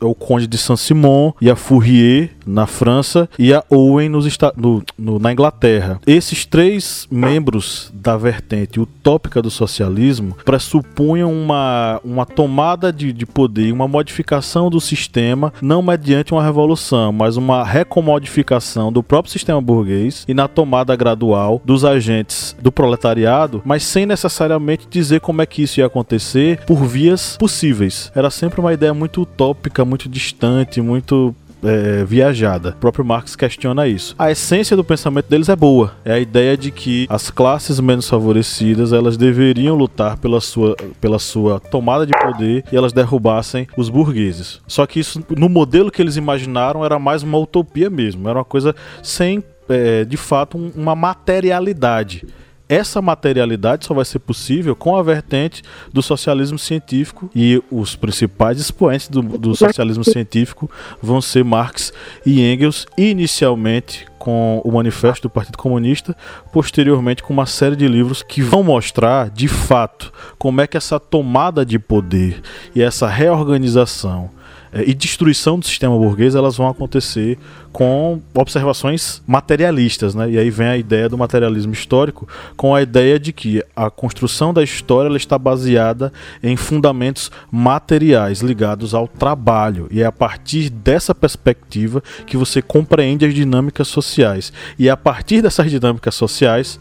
ao 0.00 0.14
Conde 0.14 0.46
de 0.46 0.58
Saint-Simon 0.58 1.32
e 1.40 1.50
a 1.50 1.56
Fourier 1.56 2.30
na 2.46 2.66
França 2.66 3.28
e 3.38 3.54
a 3.54 3.62
Owen 3.70 4.08
nos, 4.08 4.26
no, 4.56 4.82
no, 4.98 5.18
na 5.18 5.32
Inglaterra. 5.32 6.00
Esses 6.06 6.44
três 6.44 7.06
membros 7.10 7.90
da 7.94 8.16
vertente 8.16 8.80
utópica 8.80 9.40
do 9.40 9.50
socialismo 9.50 10.36
pressupunham 10.44 11.32
uma, 11.32 12.00
uma 12.04 12.26
tomada 12.26 12.92
de, 12.92 13.12
de 13.12 13.24
poder, 13.24 13.72
uma 13.72 13.86
modificação 13.86 14.68
do 14.68 14.80
sistema, 14.80 15.52
não 15.62 15.82
mediante 15.82 16.32
uma 16.32 16.42
revolução, 16.42 17.12
mas 17.12 17.36
uma 17.36 17.64
recomodificação 17.64 18.92
do 18.92 19.02
próprio 19.02 19.32
sistema 19.32 19.60
burguês 19.60 20.24
e 20.26 20.34
na 20.34 20.48
tomada 20.48 20.94
gradual 20.96 21.62
dos 21.64 21.84
agentes 21.84 22.56
do 22.60 22.72
proletariado, 22.72 23.62
mas 23.64 23.84
sem 23.84 24.04
necessariamente 24.10 24.88
dizer 24.90 25.20
como 25.20 25.40
é 25.40 25.46
que 25.46 25.62
isso 25.62 25.80
ia 25.80 25.86
acontecer 25.86 26.60
por 26.66 26.84
vias 26.84 27.36
possíveis. 27.38 28.10
Era 28.14 28.28
sempre 28.28 28.60
uma 28.60 28.72
ideia 28.72 28.92
muito 28.92 29.22
utópica, 29.22 29.84
muito 29.84 30.08
distante, 30.08 30.80
muito 30.80 31.34
é, 31.62 32.04
viajada. 32.04 32.70
O 32.70 32.80
próprio 32.80 33.04
Marx 33.04 33.36
questiona 33.36 33.86
isso. 33.86 34.14
A 34.18 34.30
essência 34.30 34.76
do 34.76 34.82
pensamento 34.82 35.28
deles 35.28 35.48
é 35.48 35.54
boa. 35.54 35.92
É 36.04 36.12
a 36.12 36.18
ideia 36.18 36.56
de 36.56 36.70
que 36.70 37.06
as 37.08 37.30
classes 37.30 37.78
menos 37.78 38.08
favorecidas 38.08 38.92
elas 38.92 39.16
deveriam 39.16 39.76
lutar 39.76 40.16
pela 40.16 40.40
sua, 40.40 40.74
pela 41.00 41.18
sua 41.18 41.60
tomada 41.60 42.04
de 42.04 42.12
poder 42.12 42.64
e 42.72 42.76
elas 42.76 42.92
derrubassem 42.92 43.68
os 43.76 43.88
burgueses. 43.88 44.60
Só 44.66 44.86
que 44.86 44.98
isso, 44.98 45.22
no 45.36 45.48
modelo 45.48 45.90
que 45.90 46.02
eles 46.02 46.16
imaginaram, 46.16 46.84
era 46.84 46.98
mais 46.98 47.22
uma 47.22 47.38
utopia 47.38 47.88
mesmo. 47.88 48.28
Era 48.28 48.38
uma 48.38 48.44
coisa 48.44 48.74
sem, 49.02 49.42
é, 49.68 50.04
de 50.04 50.16
fato, 50.16 50.58
um, 50.58 50.72
uma 50.74 50.96
materialidade 50.96 52.26
essa 52.70 53.02
materialidade 53.02 53.84
só 53.84 53.92
vai 53.92 54.04
ser 54.04 54.20
possível 54.20 54.76
com 54.76 54.94
a 54.94 55.02
vertente 55.02 55.60
do 55.92 56.00
socialismo 56.00 56.56
científico 56.56 57.28
e 57.34 57.60
os 57.68 57.96
principais 57.96 58.60
expoentes 58.60 59.08
do, 59.08 59.20
do 59.20 59.56
socialismo 59.56 60.04
científico 60.04 60.70
vão 61.02 61.20
ser 61.20 61.44
Marx 61.44 61.92
e 62.24 62.40
Engels, 62.40 62.86
inicialmente 62.96 64.06
com 64.20 64.62
o 64.64 64.70
Manifesto 64.70 65.26
do 65.26 65.30
Partido 65.30 65.58
Comunista, 65.58 66.16
posteriormente 66.52 67.24
com 67.24 67.32
uma 67.32 67.46
série 67.46 67.74
de 67.74 67.88
livros 67.88 68.22
que 68.22 68.40
vão 68.40 68.62
mostrar 68.62 69.30
de 69.30 69.48
fato 69.48 70.12
como 70.38 70.60
é 70.60 70.66
que 70.68 70.76
essa 70.76 71.00
tomada 71.00 71.66
de 71.66 71.78
poder 71.78 72.40
e 72.72 72.80
essa 72.80 73.08
reorganização 73.08 74.30
e 74.72 74.94
destruição 74.94 75.58
do 75.58 75.66
sistema 75.66 75.96
burguês 75.96 76.34
elas 76.34 76.56
vão 76.56 76.68
acontecer 76.68 77.38
com 77.72 78.20
observações 78.34 79.22
materialistas, 79.26 80.14
né? 80.14 80.30
E 80.30 80.38
aí 80.38 80.50
vem 80.50 80.66
a 80.66 80.76
ideia 80.76 81.08
do 81.08 81.18
materialismo 81.18 81.72
histórico, 81.72 82.28
com 82.56 82.74
a 82.74 82.82
ideia 82.82 83.18
de 83.18 83.32
que 83.32 83.62
a 83.74 83.90
construção 83.90 84.52
da 84.52 84.62
história 84.62 85.08
ela 85.08 85.16
está 85.16 85.38
baseada 85.38 86.12
em 86.42 86.56
fundamentos 86.56 87.30
materiais 87.50 88.40
ligados 88.40 88.94
ao 88.94 89.06
trabalho, 89.06 89.88
e 89.90 90.02
é 90.02 90.06
a 90.06 90.12
partir 90.12 90.70
dessa 90.70 91.14
perspectiva 91.14 92.02
que 92.26 92.36
você 92.36 92.60
compreende 92.60 93.24
as 93.24 93.34
dinâmicas 93.34 93.88
sociais. 93.88 94.52
E 94.78 94.88
é 94.88 94.90
a 94.90 94.96
partir 94.96 95.42
dessas 95.42 95.70
dinâmicas 95.70 96.14
sociais 96.14 96.78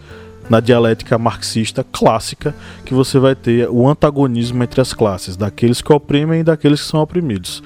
na 0.50 0.60
dialética 0.60 1.18
marxista 1.18 1.86
clássica 1.90 2.56
que 2.86 2.94
você 2.94 3.20
vai 3.20 3.36
ter 3.36 3.70
o 3.70 3.88
antagonismo 3.88 4.64
entre 4.64 4.82
as 4.82 4.94
classes, 4.94 5.38
daqueles 5.38 5.82
que 5.82 5.94
oprimem 5.94 6.42
e 6.42 6.44
daqueles 6.44 6.82
que 6.82 6.88
são 6.88 7.02
oprimidos. 7.02 7.62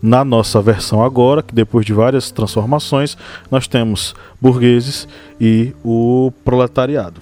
Na 0.00 0.24
nossa 0.24 0.62
versão 0.62 1.02
agora, 1.02 1.42
que 1.42 1.52
depois 1.52 1.84
de 1.84 1.92
várias 1.92 2.30
transformações, 2.30 3.18
nós 3.50 3.66
temos 3.66 4.14
burgueses 4.40 5.08
e 5.40 5.74
o 5.84 6.32
proletariado. 6.44 7.20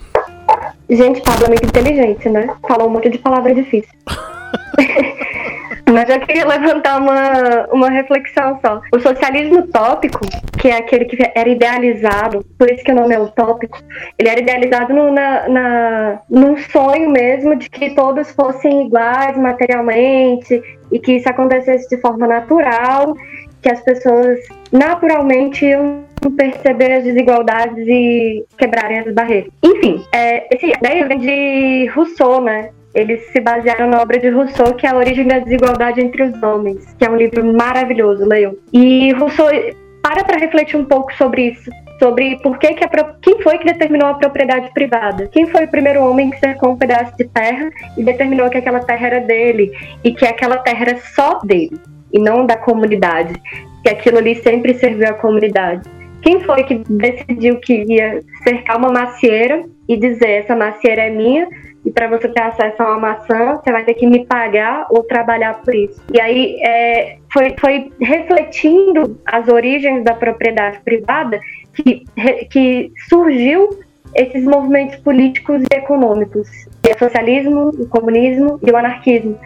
Gente, 0.88 1.20
Pablo 1.22 1.46
é 1.46 1.48
muito 1.48 1.64
inteligente, 1.64 2.28
né? 2.28 2.54
Falou 2.68 2.88
um 2.88 2.92
monte 2.92 3.08
de 3.08 3.18
palavra 3.18 3.54
difícil. 3.54 3.90
Mas 5.90 6.08
eu 6.08 6.18
queria 6.20 6.44
levantar 6.46 7.00
uma, 7.00 7.66
uma 7.72 7.88
reflexão 7.88 8.58
só. 8.64 8.80
O 8.92 8.98
socialismo 8.98 9.60
utópico, 9.60 10.20
que 10.58 10.68
é 10.68 10.78
aquele 10.78 11.04
que 11.04 11.16
era 11.34 11.48
idealizado, 11.48 12.44
por 12.58 12.68
isso 12.68 12.82
que 12.82 12.90
o 12.90 12.94
nome 12.94 13.14
é 13.14 13.20
utópico, 13.20 13.78
ele 14.18 14.28
era 14.28 14.40
idealizado 14.40 14.92
no, 14.92 15.12
na, 15.12 15.48
na, 15.48 16.20
num 16.28 16.56
sonho 16.56 17.08
mesmo 17.08 17.54
de 17.54 17.70
que 17.70 17.94
todos 17.94 18.30
fossem 18.32 18.86
iguais 18.86 19.36
materialmente 19.36 20.60
e 20.90 20.98
que 20.98 21.12
isso 21.12 21.28
acontecesse 21.28 21.88
de 21.88 22.00
forma 22.00 22.26
natural, 22.26 23.14
que 23.62 23.70
as 23.70 23.80
pessoas 23.80 24.40
naturalmente 24.72 25.64
iam 25.64 26.04
perceber 26.36 26.92
as 26.92 27.04
desigualdades 27.04 27.86
e 27.86 28.44
quebrarem 28.58 29.00
as 29.00 29.14
barreiras. 29.14 29.50
Enfim, 29.62 30.04
é, 30.12 30.52
essa 30.52 30.66
ideia 30.66 31.06
vem 31.06 31.18
de 31.18 31.86
Rousseau, 31.94 32.40
né? 32.40 32.70
Eles 32.96 33.20
se 33.30 33.40
basearam 33.40 33.90
na 33.90 34.00
obra 34.00 34.18
de 34.18 34.30
Rousseau, 34.30 34.74
que 34.74 34.86
é 34.86 34.90
A 34.90 34.96
Origem 34.96 35.28
da 35.28 35.38
Desigualdade 35.38 36.00
entre 36.00 36.22
os 36.22 36.42
Homens, 36.42 36.94
que 36.98 37.04
é 37.04 37.10
um 37.10 37.16
livro 37.16 37.44
maravilhoso, 37.44 38.26
leiam. 38.26 38.56
E 38.72 39.12
Rousseau 39.12 39.48
para 40.02 40.24
para 40.24 40.38
refletir 40.38 40.76
um 40.76 40.84
pouco 40.84 41.12
sobre 41.14 41.48
isso, 41.48 41.70
sobre 41.98 42.38
por 42.38 42.58
que, 42.58 42.72
que 42.72 42.84
a, 42.84 42.88
quem 43.20 43.42
foi 43.42 43.58
que 43.58 43.66
determinou 43.66 44.08
a 44.08 44.14
propriedade 44.14 44.72
privada? 44.72 45.28
Quem 45.28 45.46
foi 45.46 45.64
o 45.64 45.68
primeiro 45.68 46.02
homem 46.02 46.30
que 46.30 46.38
cercou 46.38 46.72
um 46.72 46.76
pedaço 46.76 47.14
de 47.18 47.24
terra 47.24 47.70
e 47.98 48.02
determinou 48.02 48.48
que 48.48 48.56
aquela 48.56 48.80
terra 48.80 49.06
era 49.08 49.20
dele 49.20 49.72
e 50.02 50.12
que 50.12 50.24
aquela 50.24 50.56
terra 50.58 50.86
era 50.88 50.96
só 50.98 51.40
dele 51.40 51.78
e 52.14 52.18
não 52.18 52.46
da 52.46 52.56
comunidade? 52.56 53.34
Que 53.82 53.90
aquilo 53.90 54.18
ali 54.18 54.36
sempre 54.36 54.72
serviu 54.74 55.08
à 55.08 55.12
comunidade. 55.12 55.82
Quem 56.22 56.40
foi 56.40 56.64
que 56.64 56.76
decidiu 56.88 57.60
que 57.60 57.84
ia 57.88 58.20
cercar 58.42 58.78
uma 58.78 58.90
macieira 58.90 59.64
e 59.88 59.96
dizer 59.96 60.28
essa 60.28 60.56
macieira 60.56 61.02
é 61.02 61.10
minha, 61.10 61.46
e 61.86 61.90
para 61.92 62.08
você 62.08 62.28
ter 62.28 62.42
acesso 62.42 62.82
a 62.82 62.86
uma 62.86 62.98
maçã, 62.98 63.54
você 63.54 63.70
vai 63.70 63.84
ter 63.84 63.94
que 63.94 64.06
me 64.08 64.26
pagar 64.26 64.86
ou 64.90 65.04
trabalhar 65.04 65.62
por 65.62 65.72
isso. 65.72 66.02
E 66.12 66.20
aí 66.20 66.60
é, 66.60 67.18
foi, 67.32 67.54
foi 67.60 67.92
refletindo 68.00 69.16
as 69.24 69.46
origens 69.46 70.02
da 70.02 70.12
propriedade 70.12 70.80
privada 70.84 71.38
que, 71.72 72.04
que 72.50 72.92
surgiu 73.08 73.78
esses 74.16 74.44
movimentos 74.44 74.96
políticos 74.96 75.62
e 75.70 75.76
econômicos, 75.76 76.48
que 76.82 76.90
é 76.90 76.94
o 76.94 76.98
socialismo, 76.98 77.68
o 77.68 77.86
comunismo 77.86 78.58
e 78.66 78.70
o 78.70 78.76
anarquismo. 78.76 79.38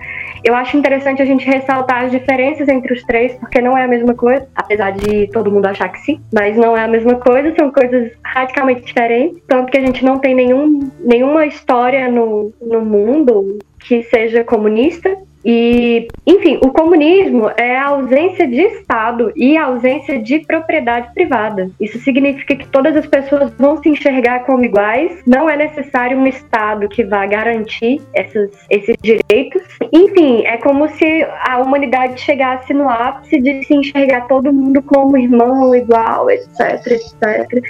Eu 0.43 0.55
acho 0.55 0.77
interessante 0.77 1.21
a 1.23 1.25
gente 1.25 1.47
ressaltar 1.47 2.05
as 2.05 2.11
diferenças 2.11 2.69
entre 2.69 2.93
os 2.93 3.03
três, 3.05 3.35
porque 3.35 3.61
não 3.61 3.77
é 3.77 3.85
a 3.85 3.89
mesma 3.89 4.15
coisa, 4.15 4.47
apesar 4.55 4.93
de 4.93 5.27
todo 5.29 5.51
mundo 5.51 5.67
achar 5.67 5.89
que 5.89 5.99
sim, 6.01 6.21
mas 6.33 6.57
não 6.57 6.77
é 6.77 6.85
a 6.85 6.89
mesma 6.89 7.17
coisa, 7.17 7.55
são 7.59 7.71
coisas 7.71 8.13
radicalmente 8.25 8.83
diferentes, 8.83 9.43
tanto 9.47 9.71
que 9.71 9.79
a 9.79 9.81
gente 9.81 10.05
não 10.05 10.19
tem 10.19 10.35
nenhum, 10.35 10.91
nenhuma 11.01 11.47
história 11.47 12.09
no, 12.09 12.53
no 12.61 12.81
mundo 12.81 13.59
que 13.79 14.03
seja 14.05 14.45
comunista 14.45 15.17
e, 15.45 16.09
enfim, 16.27 16.59
o 16.63 16.71
comunismo 16.71 17.51
é 17.57 17.77
a 17.77 17.89
ausência 17.89 18.47
de 18.47 18.61
Estado 18.61 19.33
e 19.35 19.57
a 19.57 19.65
ausência 19.65 20.19
de 20.19 20.41
propriedade 20.41 21.13
privada. 21.15 21.71
Isso 21.81 21.99
significa 21.99 22.55
que 22.57 22.69
todas 22.69 22.95
as 22.97 23.07
pessoas 23.07 23.53
vão 23.59 23.83
se 23.83 23.89
enxergar 23.89 24.41
como 24.41 24.65
iguais, 24.65 25.23
não 25.27 25.49
é 25.49 25.57
necessário 25.57 26.19
um 26.19 26.27
Estado 26.27 26.89
que 26.89 27.05
vá 27.05 27.25
garantir 27.27 28.03
essas, 28.15 28.51
esses 28.69 28.97
direitos. 29.01 29.63
Enfim, 29.93 30.45
é 30.45 30.59
como 30.59 30.89
se 30.89 31.27
a 31.47 31.59
humanidade 31.59 32.21
chegasse 32.21 32.75
no 32.75 32.89
ápice 32.89 33.41
de 33.41 33.65
se 33.65 33.75
enxergar 33.75 34.27
todo 34.29 34.53
mundo 34.53 34.83
como 34.83 35.17
irmão, 35.17 35.75
igual, 35.75 36.31
etc, 36.31 36.87
etc. 36.87 37.63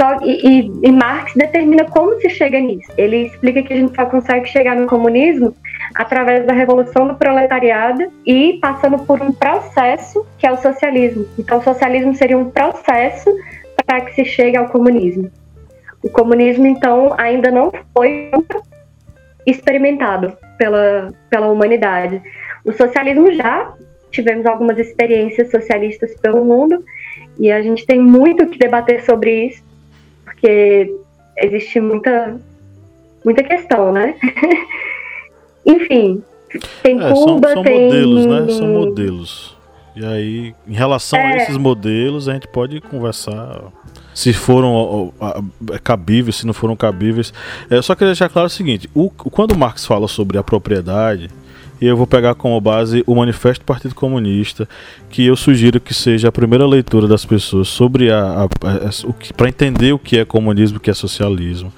Só, 0.00 0.18
e, 0.22 0.70
e, 0.82 0.92
Marx 0.92 1.34
determina 1.34 1.84
como 1.84 2.20
se 2.20 2.28
chega 2.28 2.58
nisso. 2.58 2.90
Ele 2.98 3.26
explica 3.26 3.62
que 3.62 3.72
a 3.72 3.76
gente 3.76 3.94
só 3.94 4.06
consegue 4.06 4.46
chegar 4.46 4.74
no 4.74 4.86
comunismo 4.86 5.54
através 5.94 6.44
da 6.46 6.52
revolução 6.52 7.06
do 7.06 7.14
proletariado 7.14 8.10
e 8.26 8.58
passando 8.60 8.98
por 8.98 9.22
um 9.22 9.32
processo 9.32 10.26
que 10.36 10.46
é 10.46 10.52
o 10.52 10.56
socialismo. 10.56 11.26
Então, 11.38 11.58
o 11.58 11.62
socialismo 11.62 12.14
seria 12.14 12.36
um 12.36 12.50
processo 12.50 13.32
para 13.86 14.00
que 14.00 14.14
se 14.14 14.24
chegue 14.24 14.56
ao 14.56 14.68
comunismo. 14.68 15.30
O 16.02 16.10
comunismo, 16.10 16.66
então, 16.66 17.14
ainda 17.16 17.50
não 17.50 17.72
foi 17.96 18.32
experimentado 19.46 20.36
pela, 20.58 21.12
pela 21.30 21.46
humanidade. 21.46 22.20
O 22.64 22.72
socialismo 22.72 23.32
já 23.32 23.72
tivemos 24.10 24.46
algumas 24.46 24.78
experiências 24.78 25.50
socialistas 25.50 26.14
pelo 26.20 26.44
mundo 26.44 26.84
e 27.38 27.50
a 27.50 27.60
gente 27.62 27.84
tem 27.86 28.00
muito 28.00 28.46
que 28.46 28.58
debater 28.58 29.04
sobre 29.04 29.46
isso, 29.46 29.62
porque 30.24 30.94
existe 31.38 31.80
muita, 31.80 32.40
muita 33.24 33.42
questão, 33.42 33.92
né? 33.92 34.14
Enfim, 35.66 36.22
tem 36.82 37.00
É, 37.02 37.10
Cuba, 37.12 37.48
são, 37.48 37.54
são 37.54 37.62
tem. 37.62 37.84
modelos, 37.86 38.26
né? 38.26 38.46
São 38.52 38.68
modelos. 38.68 39.56
E 39.96 40.04
aí, 40.04 40.54
em 40.66 40.74
relação 40.74 41.18
a 41.18 41.22
É. 41.22 41.36
esses 41.38 41.56
modelos, 41.56 42.28
a 42.28 42.34
gente 42.34 42.48
pode 42.48 42.80
conversar 42.80 43.60
se 44.12 44.32
foram 44.32 45.12
ó, 45.20 45.42
cabíveis, 45.82 46.36
se 46.36 46.46
não 46.46 46.52
foram 46.52 46.76
cabíveis. 46.76 47.32
É, 47.70 47.76
eu 47.76 47.82
só 47.82 47.94
queria 47.94 48.08
deixar 48.08 48.28
claro 48.28 48.46
o 48.46 48.50
seguinte: 48.50 48.88
o, 48.94 49.08
quando 49.10 49.56
Marx 49.56 49.84
fala 49.86 50.08
sobre 50.08 50.36
a 50.36 50.42
propriedade, 50.42 51.30
e 51.84 51.86
eu 51.86 51.96
vou 51.96 52.06
pegar 52.06 52.34
como 52.34 52.58
base 52.60 53.04
o 53.06 53.14
Manifesto 53.14 53.62
do 53.62 53.66
Partido 53.66 53.94
Comunista, 53.94 54.66
que 55.10 55.26
eu 55.26 55.36
sugiro 55.36 55.78
que 55.78 55.92
seja 55.92 56.28
a 56.28 56.32
primeira 56.32 56.66
leitura 56.66 57.06
das 57.06 57.24
pessoas 57.24 57.68
sobre 57.68 58.10
a, 58.10 58.20
a, 58.22 58.44
a- 58.44 59.32
para 59.36 59.48
entender 59.48 59.92
o 59.92 59.98
que 59.98 60.16
é 60.18 60.24
comunismo, 60.24 60.78
o 60.78 60.80
que 60.80 60.90
é 60.90 60.94
socialismo. 60.94 61.72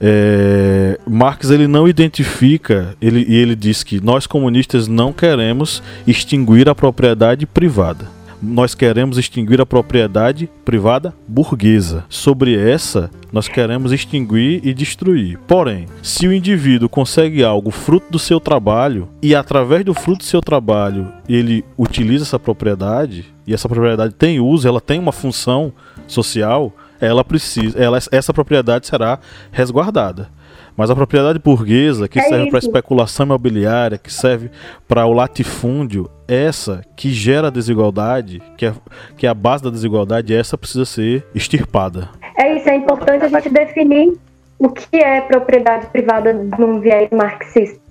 É, 0.00 0.98
Marx 1.06 1.50
ele 1.50 1.66
não 1.66 1.86
identifica, 1.86 2.94
ele, 3.00 3.24
e 3.28 3.34
ele 3.36 3.54
diz 3.54 3.82
que 3.82 4.00
nós 4.02 4.26
comunistas 4.26 4.88
não 4.88 5.12
queremos 5.12 5.82
extinguir 6.06 6.68
a 6.68 6.74
propriedade 6.74 7.46
privada. 7.46 8.13
Nós 8.44 8.74
queremos 8.74 9.16
extinguir 9.16 9.58
a 9.60 9.66
propriedade 9.66 10.50
privada 10.64 11.14
burguesa. 11.26 12.04
Sobre 12.10 12.54
essa, 12.54 13.10
nós 13.32 13.48
queremos 13.48 13.90
extinguir 13.90 14.60
e 14.62 14.74
destruir. 14.74 15.38
Porém, 15.46 15.86
se 16.02 16.28
o 16.28 16.32
indivíduo 16.32 16.88
consegue 16.88 17.42
algo 17.42 17.70
fruto 17.70 18.06
do 18.10 18.18
seu 18.18 18.38
trabalho 18.38 19.08
e 19.22 19.34
através 19.34 19.82
do 19.84 19.94
fruto 19.94 20.18
do 20.18 20.24
seu 20.24 20.42
trabalho 20.42 21.08
ele 21.26 21.64
utiliza 21.78 22.24
essa 22.24 22.38
propriedade 22.38 23.24
e 23.46 23.54
essa 23.54 23.68
propriedade 23.68 24.14
tem 24.14 24.40
uso, 24.40 24.68
ela 24.68 24.80
tem 24.80 24.98
uma 24.98 25.12
função 25.12 25.72
social, 26.06 26.70
ela 27.04 27.24
precisa, 27.24 27.78
ela, 27.78 27.98
essa 28.10 28.32
propriedade 28.32 28.86
será 28.86 29.18
resguardada. 29.52 30.28
Mas 30.76 30.90
a 30.90 30.94
propriedade 30.94 31.38
burguesa, 31.38 32.08
que 32.08 32.18
É 32.18 32.22
serve 32.22 32.50
para 32.50 32.58
especulação 32.58 33.26
imobiliária, 33.26 33.96
que 33.96 34.12
serve 34.12 34.50
para 34.88 35.06
o 35.06 35.12
latifúndio, 35.12 36.10
essa 36.26 36.82
que 36.96 37.10
gera 37.10 37.50
desigualdade, 37.50 38.42
que 38.56 38.66
é, 38.66 38.74
que 39.16 39.26
é 39.26 39.30
a 39.30 39.34
base 39.34 39.62
da 39.62 39.70
desigualdade, 39.70 40.34
essa 40.34 40.58
precisa 40.58 40.84
ser 40.84 41.24
extirpada. 41.34 42.08
É 42.36 42.56
isso, 42.56 42.68
é 42.68 42.74
importante 42.74 43.24
a 43.24 43.28
gente 43.28 43.50
definir 43.50 44.14
o 44.58 44.68
que 44.68 44.96
é 44.96 45.20
propriedade 45.20 45.86
privada 45.86 46.32
num 46.32 46.80
viés 46.80 47.08
marxista. 47.10 47.83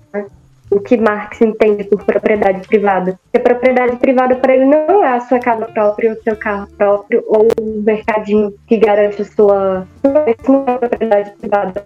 O 0.71 0.79
que 0.79 0.97
Marx 0.97 1.41
entende 1.41 1.83
por 1.83 2.03
propriedade 2.03 2.67
privada. 2.67 3.19
Porque 3.23 3.39
propriedade 3.39 3.95
privada 3.97 4.35
para 4.35 4.55
ele 4.55 4.65
não 4.65 5.03
é 5.03 5.15
a 5.15 5.21
sua 5.21 5.39
casa 5.39 5.65
própria, 5.65 6.13
o 6.13 6.23
seu 6.23 6.35
carro 6.35 6.67
próprio 6.77 7.23
ou 7.27 7.47
o 7.59 7.81
mercadinho 7.83 8.53
que 8.67 8.77
garante 8.77 9.21
a 9.21 9.25
sua. 9.25 9.87
Isso 10.03 10.51
não 10.51 10.65
é 10.67 10.77
propriedade 10.77 11.31
privada. 11.39 11.83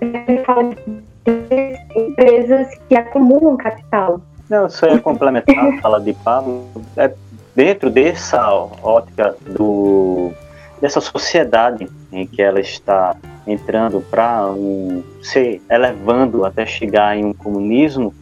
Ele 0.00 0.44
fala 0.44 0.64
de 0.64 1.78
empresas 1.96 2.68
que 2.88 2.96
acumulam 2.96 3.56
capital. 3.56 4.20
Não, 4.50 4.68
só 4.68 4.86
ia 4.86 5.00
complementar 5.00 5.56
a 5.56 5.78
fala 5.80 6.00
de 6.00 6.12
Pablo. 6.12 6.66
É 6.96 7.10
dentro 7.54 7.88
dessa 7.88 8.50
ótica 8.50 9.36
do, 9.46 10.32
dessa 10.80 11.00
sociedade 11.00 11.88
em 12.14 12.26
que 12.26 12.40
ela 12.40 12.60
está 12.60 13.16
entrando 13.46 14.00
para 14.00 14.46
um, 14.50 15.02
se 15.22 15.60
elevando 15.70 16.44
até 16.44 16.64
chegar 16.64 17.16
em 17.16 17.24
um 17.24 17.32
comunismo, 17.32 18.14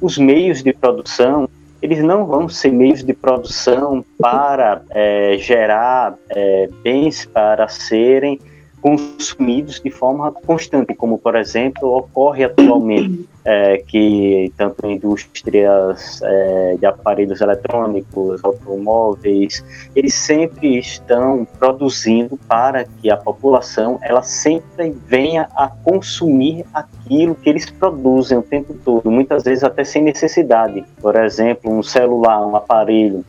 os 0.00 0.16
meios 0.16 0.62
de 0.62 0.72
produção 0.72 1.48
eles 1.82 2.02
não 2.02 2.26
vão 2.26 2.48
ser 2.48 2.70
meios 2.70 3.02
de 3.02 3.14
produção 3.14 4.04
para 4.18 4.82
é, 4.90 5.36
gerar 5.38 6.14
é, 6.28 6.68
bens 6.82 7.24
para 7.24 7.68
serem 7.68 8.38
consumidos 8.82 9.80
de 9.80 9.90
forma 9.90 10.30
constante, 10.32 10.94
como 10.94 11.18
por 11.18 11.36
exemplo 11.36 11.96
ocorre 11.96 12.44
atualmente, 12.44 13.26
é, 13.44 13.78
que 13.78 14.52
tanto 14.56 14.86
indústrias 14.86 16.20
é, 16.22 16.76
de 16.78 16.86
aparelhos 16.86 17.40
eletrônicos, 17.40 18.44
automóveis, 18.44 19.64
eles 19.94 20.14
sempre 20.14 20.78
estão 20.78 21.46
produzindo 21.58 22.36
para 22.48 22.84
que 22.84 23.10
a 23.10 23.16
população 23.16 23.98
ela 24.02 24.22
sempre 24.22 24.94
venha 25.06 25.48
a 25.56 25.68
consumir 25.68 26.64
aquilo 26.74 27.34
que 27.34 27.48
eles 27.48 27.70
produzem 27.70 28.38
o 28.38 28.42
tempo 28.42 28.74
todo, 28.84 29.10
muitas 29.10 29.44
vezes 29.44 29.64
até 29.64 29.84
sem 29.84 30.02
necessidade. 30.02 30.84
Por 31.00 31.16
exemplo, 31.16 31.72
um 31.72 31.82
celular, 31.82 32.46
um 32.46 32.56
aparelho 32.56 33.24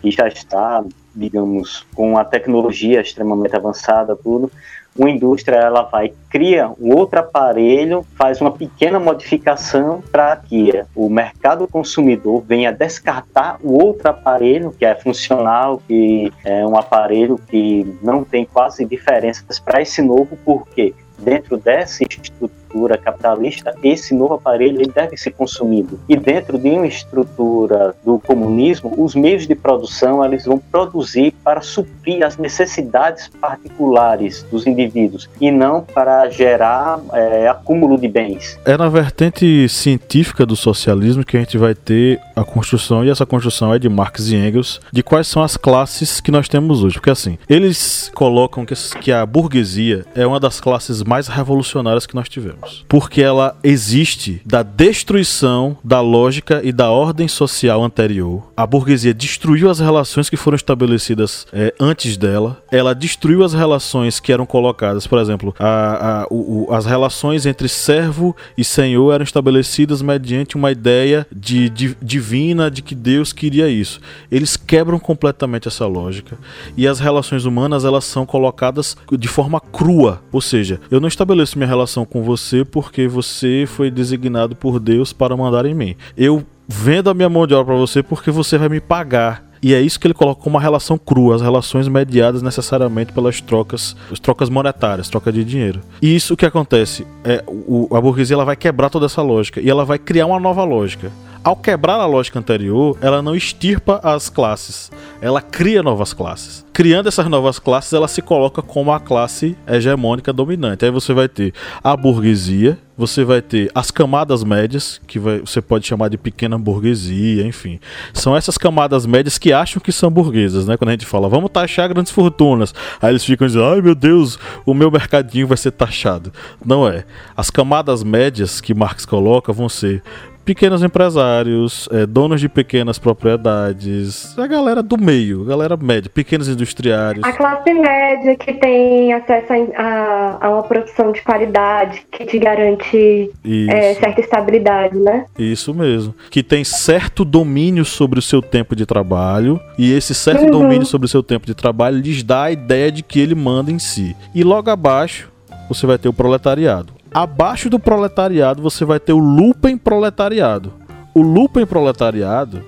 que 0.00 0.10
já 0.10 0.28
está, 0.28 0.84
digamos, 1.14 1.86
com 1.94 2.18
a 2.18 2.24
tecnologia 2.24 3.00
extremamente 3.00 3.56
avançada, 3.56 4.14
tudo, 4.14 4.50
uma 4.96 5.10
indústria 5.10 5.56
ela 5.56 5.82
vai 5.82 6.12
cria 6.30 6.68
um 6.80 6.94
outro 6.94 7.20
aparelho, 7.20 8.04
faz 8.16 8.40
uma 8.40 8.50
pequena 8.50 8.98
modificação 8.98 10.02
para 10.10 10.36
que 10.36 10.84
o 10.94 11.08
mercado 11.08 11.66
consumidor 11.68 12.42
venha 12.46 12.72
descartar 12.72 13.58
o 13.62 13.80
outro 13.80 14.08
aparelho 14.08 14.72
que 14.76 14.84
é 14.84 14.94
funcional, 14.94 15.80
que 15.86 16.32
é 16.44 16.66
um 16.66 16.76
aparelho 16.76 17.38
que 17.48 17.96
não 18.02 18.24
tem 18.24 18.44
quase 18.44 18.84
diferenças 18.84 19.60
para 19.60 19.80
esse 19.80 20.02
novo, 20.02 20.36
porque 20.44 20.94
dentro 21.18 21.56
dessa 21.56 22.02
estrutura 22.02 22.63
capitalista, 22.98 23.74
esse 23.82 24.14
novo 24.14 24.34
aparelho 24.34 24.80
ele 24.80 24.92
deve 24.92 25.16
ser 25.16 25.30
consumido. 25.32 25.98
E 26.08 26.16
dentro 26.16 26.58
de 26.58 26.70
uma 26.70 26.86
estrutura 26.86 27.94
do 28.04 28.18
comunismo, 28.18 28.92
os 28.96 29.14
meios 29.14 29.46
de 29.46 29.54
produção 29.54 30.24
eles 30.24 30.44
vão 30.44 30.58
produzir 30.58 31.32
para 31.42 31.60
suprir 31.60 32.24
as 32.24 32.36
necessidades 32.36 33.28
particulares 33.40 34.44
dos 34.50 34.66
indivíduos 34.66 35.28
e 35.40 35.50
não 35.50 35.82
para 35.82 36.28
gerar 36.30 37.00
é, 37.12 37.48
acúmulo 37.48 37.98
de 37.98 38.08
bens. 38.08 38.58
É 38.64 38.76
na 38.76 38.88
vertente 38.88 39.68
científica 39.68 40.46
do 40.46 40.56
socialismo 40.56 41.24
que 41.24 41.36
a 41.36 41.40
gente 41.40 41.58
vai 41.58 41.74
ter 41.74 42.20
a 42.34 42.44
construção, 42.44 43.04
e 43.04 43.10
essa 43.10 43.26
construção 43.26 43.72
é 43.72 43.78
de 43.78 43.88
Marx 43.88 44.28
e 44.28 44.36
Engels, 44.36 44.80
de 44.92 45.02
quais 45.02 45.28
são 45.28 45.42
as 45.42 45.56
classes 45.56 46.20
que 46.20 46.30
nós 46.30 46.48
temos 46.48 46.82
hoje. 46.82 46.94
Porque 46.94 47.10
assim, 47.10 47.38
eles 47.48 48.10
colocam 48.14 48.64
que 49.00 49.12
a 49.12 49.24
burguesia 49.24 50.04
é 50.14 50.26
uma 50.26 50.40
das 50.40 50.60
classes 50.60 51.02
mais 51.02 51.28
revolucionárias 51.28 52.06
que 52.06 52.14
nós 52.14 52.28
tivemos. 52.28 52.63
Porque 52.88 53.22
ela 53.22 53.56
existe 53.62 54.40
da 54.44 54.62
destruição 54.62 55.76
da 55.82 56.00
lógica 56.00 56.60
e 56.64 56.72
da 56.72 56.90
ordem 56.90 57.28
social 57.28 57.82
anterior. 57.82 58.42
A 58.56 58.66
burguesia 58.66 59.14
destruiu 59.14 59.70
as 59.70 59.78
relações 59.78 60.30
que 60.30 60.36
foram 60.36 60.56
estabelecidas 60.56 61.46
é, 61.52 61.74
antes 61.78 62.16
dela. 62.16 62.62
Ela 62.70 62.94
destruiu 62.94 63.44
as 63.44 63.52
relações 63.52 64.20
que 64.20 64.32
eram 64.32 64.46
colocadas, 64.46 65.06
por 65.06 65.18
exemplo, 65.18 65.54
a, 65.58 66.22
a, 66.22 66.26
o, 66.30 66.68
as 66.70 66.86
relações 66.86 67.46
entre 67.46 67.68
servo 67.68 68.34
e 68.56 68.64
senhor 68.64 69.12
eram 69.12 69.24
estabelecidas 69.24 70.02
mediante 70.02 70.56
uma 70.56 70.70
ideia 70.70 71.26
de, 71.34 71.68
de, 71.68 71.96
divina 72.02 72.70
de 72.70 72.82
que 72.82 72.94
Deus 72.94 73.32
queria 73.32 73.68
isso. 73.68 74.00
Eles 74.30 74.56
quebram 74.56 74.98
completamente 74.98 75.68
essa 75.68 75.86
lógica 75.86 76.38
e 76.76 76.86
as 76.86 77.00
relações 77.00 77.44
humanas 77.44 77.84
elas 77.84 78.04
são 78.04 78.26
colocadas 78.26 78.96
de 79.18 79.28
forma 79.28 79.60
crua, 79.60 80.22
ou 80.32 80.40
seja, 80.40 80.80
eu 80.90 81.00
não 81.00 81.08
estabeleço 81.08 81.58
minha 81.58 81.68
relação 81.68 82.04
com 82.04 82.22
você 82.22 82.53
porque 82.62 83.08
você 83.08 83.64
foi 83.66 83.90
designado 83.90 84.54
por 84.54 84.78
Deus 84.78 85.14
para 85.14 85.34
mandar 85.34 85.64
em 85.64 85.72
mim. 85.72 85.96
Eu 86.14 86.44
vendo 86.68 87.08
a 87.08 87.14
minha 87.14 87.28
mão 87.28 87.46
de 87.46 87.54
obra 87.54 87.72
para 87.72 87.80
você 87.80 88.02
porque 88.02 88.30
você 88.30 88.58
vai 88.58 88.68
me 88.68 88.80
pagar. 88.80 89.42
E 89.62 89.72
é 89.72 89.80
isso 89.80 89.98
que 89.98 90.06
ele 90.06 90.12
coloca 90.12 90.42
como 90.42 90.56
uma 90.56 90.60
relação 90.60 90.98
crua, 90.98 91.36
as 91.36 91.40
relações 91.40 91.88
mediadas 91.88 92.42
necessariamente 92.42 93.14
pelas 93.14 93.40
trocas, 93.40 93.96
as 94.12 94.20
trocas 94.20 94.50
monetárias, 94.50 95.08
troca 95.08 95.32
de 95.32 95.42
dinheiro. 95.42 95.80
E 96.02 96.14
isso 96.14 96.36
que 96.36 96.44
acontece, 96.44 97.06
é 97.24 97.42
o, 97.46 97.88
a 97.96 97.98
burguesia 97.98 98.34
ela 98.36 98.44
vai 98.44 98.56
quebrar 98.56 98.90
toda 98.90 99.06
essa 99.06 99.22
lógica 99.22 99.62
e 99.62 99.70
ela 99.70 99.82
vai 99.82 99.98
criar 99.98 100.26
uma 100.26 100.38
nova 100.38 100.62
lógica. 100.64 101.10
Ao 101.44 101.54
quebrar 101.54 102.00
a 102.00 102.06
lógica 102.06 102.38
anterior, 102.38 102.96
ela 103.02 103.20
não 103.20 103.36
extirpa 103.36 104.00
as 104.02 104.30
classes, 104.30 104.90
ela 105.20 105.42
cria 105.42 105.82
novas 105.82 106.14
classes. 106.14 106.64
Criando 106.72 107.06
essas 107.06 107.26
novas 107.28 107.58
classes, 107.58 107.92
ela 107.92 108.08
se 108.08 108.22
coloca 108.22 108.62
como 108.62 108.90
a 108.90 108.98
classe 108.98 109.54
hegemônica 109.66 110.32
dominante. 110.32 110.86
Aí 110.86 110.90
você 110.90 111.12
vai 111.12 111.28
ter 111.28 111.52
a 111.84 111.94
burguesia, 111.94 112.78
você 112.96 113.24
vai 113.24 113.42
ter 113.42 113.70
as 113.74 113.90
camadas 113.90 114.42
médias, 114.42 114.98
que 115.06 115.18
vai, 115.18 115.40
você 115.40 115.60
pode 115.60 115.86
chamar 115.86 116.08
de 116.08 116.16
pequena 116.16 116.58
burguesia, 116.58 117.46
enfim. 117.46 117.78
São 118.14 118.34
essas 118.34 118.56
camadas 118.56 119.04
médias 119.04 119.36
que 119.36 119.52
acham 119.52 119.82
que 119.82 119.92
são 119.92 120.10
burguesas, 120.10 120.66
né? 120.66 120.78
Quando 120.78 120.88
a 120.88 120.92
gente 120.92 121.04
fala, 121.04 121.28
vamos 121.28 121.50
taxar 121.50 121.90
grandes 121.90 122.10
fortunas. 122.10 122.74
Aí 123.02 123.10
eles 123.10 123.24
ficam 123.24 123.46
dizendo, 123.46 123.66
ai 123.66 123.82
meu 123.82 123.94
Deus, 123.94 124.38
o 124.64 124.72
meu 124.72 124.90
mercadinho 124.90 125.46
vai 125.46 125.58
ser 125.58 125.72
taxado. 125.72 126.32
Não 126.64 126.88
é. 126.88 127.04
As 127.36 127.50
camadas 127.50 128.02
médias 128.02 128.62
que 128.62 128.72
Marx 128.72 129.04
coloca 129.04 129.52
vão 129.52 129.68
ser 129.68 130.02
pequenos 130.44 130.82
empresários, 130.82 131.88
é, 131.90 132.06
donos 132.06 132.40
de 132.40 132.48
pequenas 132.48 132.98
propriedades, 132.98 134.38
a 134.38 134.46
galera 134.46 134.82
do 134.82 134.98
meio, 134.98 135.42
a 135.42 135.46
galera 135.46 135.76
média, 135.76 136.10
pequenos 136.12 136.48
industriários. 136.48 137.24
A 137.24 137.32
classe 137.32 137.72
média 137.72 138.36
que 138.36 138.52
tem 138.54 139.12
acesso 139.12 139.52
a, 139.76 140.38
a 140.40 140.50
uma 140.50 140.62
produção 140.62 141.12
de 141.12 141.22
qualidade 141.22 142.06
que 142.10 142.24
te 142.24 142.38
garante 142.38 143.30
é, 143.68 143.94
certa 143.94 144.20
estabilidade, 144.20 144.96
né? 144.98 145.26
Isso 145.38 145.74
mesmo. 145.74 146.14
Que 146.30 146.42
tem 146.42 146.64
certo 146.64 147.24
domínio 147.24 147.84
sobre 147.84 148.18
o 148.18 148.22
seu 148.22 148.42
tempo 148.42 148.76
de 148.76 148.84
trabalho 148.84 149.60
e 149.78 149.92
esse 149.92 150.14
certo 150.14 150.44
uhum. 150.44 150.50
domínio 150.50 150.86
sobre 150.86 151.06
o 151.06 151.08
seu 151.08 151.22
tempo 151.22 151.46
de 151.46 151.54
trabalho 151.54 151.98
lhes 151.98 152.22
dá 152.22 152.44
a 152.44 152.52
ideia 152.52 152.92
de 152.92 153.02
que 153.02 153.20
ele 153.20 153.34
manda 153.34 153.70
em 153.70 153.78
si. 153.78 154.14
E 154.34 154.42
logo 154.44 154.70
abaixo 154.70 155.32
você 155.68 155.86
vai 155.86 155.98
ter 155.98 156.08
o 156.08 156.12
proletariado. 156.12 156.92
Abaixo 157.14 157.70
do 157.70 157.78
proletariado 157.78 158.60
você 158.60 158.84
vai 158.84 158.98
ter 158.98 159.12
o 159.12 159.18
lupen 159.18 159.78
proletariado. 159.78 160.72
O 161.14 161.22
lupen 161.22 161.64
proletariado 161.64 162.64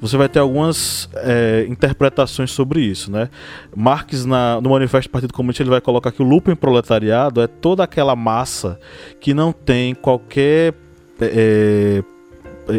você 0.00 0.16
vai 0.16 0.28
ter 0.28 0.40
algumas 0.40 1.08
é, 1.14 1.64
interpretações 1.68 2.50
sobre 2.50 2.80
isso, 2.80 3.10
né? 3.10 3.30
Marx 3.74 4.26
na, 4.26 4.60
no 4.60 4.70
Manifesto 4.70 5.08
do 5.08 5.12
Partido 5.12 5.32
Comunista 5.32 5.62
ele 5.62 5.70
vai 5.70 5.80
colocar 5.80 6.12
que 6.12 6.22
o 6.22 6.26
lupen 6.26 6.54
proletariado 6.54 7.40
é 7.40 7.46
toda 7.46 7.84
aquela 7.84 8.14
massa 8.14 8.78
que 9.20 9.32
não 9.32 9.52
tem 9.52 9.94
qualquer 9.94 10.74
é, 11.20 12.02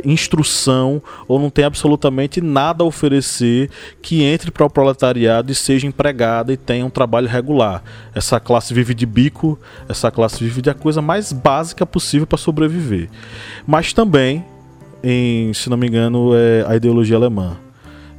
instrução 0.06 1.02
ou 1.28 1.40
não 1.40 1.50
tem 1.50 1.66
absolutamente 1.66 2.42
nada 2.42 2.84
a 2.84 2.88
oferecer 2.88 3.70
que 4.02 4.24
entre 4.24 4.52
para 4.52 4.66
o 4.66 4.70
proletariado 4.70 5.52
e 5.52 5.56
seja 5.56 5.88
empregada 5.88 6.54
e 6.54 6.58
tenha 6.58 6.86
um 6.86 6.90
trabalho 6.90 7.28
regular. 7.28 7.84
Essa 8.14 8.40
classe 8.40 8.74
vive 8.74 8.94
de 8.94 9.06
bico, 9.06 9.60
essa 9.88 10.12
classe 10.12 10.44
vive 10.44 10.62
de 10.62 10.70
a 10.70 10.74
coisa 10.74 11.02
mais 11.02 11.32
básica 11.32 11.86
possível 11.86 12.28
para 12.28 12.38
sobreviver. 12.38 13.10
Mas 13.66 13.94
também, 13.94 14.44
em, 15.04 15.54
se 15.54 15.70
não 15.70 15.78
me 15.78 15.88
engano, 15.88 16.32
é 16.36 16.66
a 16.68 16.76
ideologia 16.76 17.16
alemã. 17.16 17.58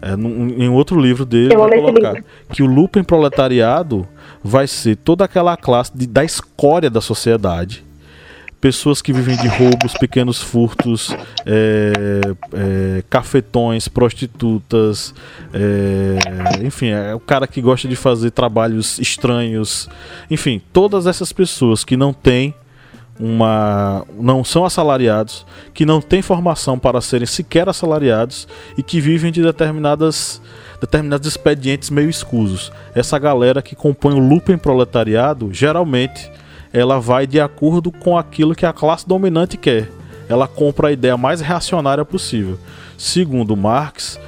É, 0.00 0.14
num, 0.14 0.48
em 0.50 0.68
outro 0.68 1.00
livro 1.00 1.24
dele, 1.24 1.56
vai 1.56 1.80
colocar 1.80 2.24
que 2.52 2.62
o 2.62 2.66
lupen 2.66 3.02
proletariado 3.02 4.06
vai 4.44 4.68
ser 4.68 4.96
toda 4.96 5.24
aquela 5.24 5.56
classe 5.56 5.90
de, 5.96 6.06
da 6.06 6.24
escória 6.24 6.88
da 6.88 7.00
sociedade 7.00 7.87
pessoas 8.60 9.00
que 9.00 9.12
vivem 9.12 9.36
de 9.36 9.46
roubos, 9.46 9.94
pequenos 9.94 10.42
furtos, 10.42 11.16
é, 11.46 12.20
é, 12.52 13.04
cafetões, 13.08 13.86
prostitutas, 13.88 15.14
é, 15.52 16.64
enfim, 16.64 16.88
é 16.88 17.14
o 17.14 17.20
cara 17.20 17.46
que 17.46 17.60
gosta 17.60 17.86
de 17.86 17.96
fazer 17.96 18.30
trabalhos 18.30 18.98
estranhos, 18.98 19.88
enfim, 20.30 20.60
todas 20.72 21.06
essas 21.06 21.32
pessoas 21.32 21.84
que 21.84 21.96
não 21.96 22.12
têm 22.12 22.54
uma 23.20 24.04
não 24.18 24.44
são 24.44 24.64
assalariados, 24.64 25.44
que 25.74 25.84
não 25.84 26.00
têm 26.00 26.22
formação 26.22 26.78
para 26.78 27.00
serem 27.00 27.26
sequer 27.26 27.68
assalariados 27.68 28.46
e 28.76 28.82
que 28.82 29.00
vivem 29.00 29.32
de 29.32 29.42
determinadas 29.42 30.40
determinados 30.80 31.26
expedientes 31.26 31.90
meio 31.90 32.08
escusos. 32.08 32.70
Essa 32.94 33.18
galera 33.18 33.60
que 33.60 33.74
compõe 33.74 34.14
o 34.14 34.20
lupen 34.20 34.56
proletariado, 34.56 35.52
geralmente 35.52 36.30
ela 36.72 37.00
vai 37.00 37.26
de 37.26 37.40
acordo 37.40 37.90
com 37.90 38.16
aquilo 38.16 38.54
que 38.54 38.66
a 38.66 38.72
classe 38.72 39.06
dominante 39.06 39.56
quer. 39.56 39.90
Ela 40.28 40.46
compra 40.46 40.88
a 40.88 40.92
ideia 40.92 41.16
mais 41.16 41.40
reacionária 41.40 42.04
possível. 42.04 42.58
Segundo 42.96 43.56
Marx, 43.56 44.20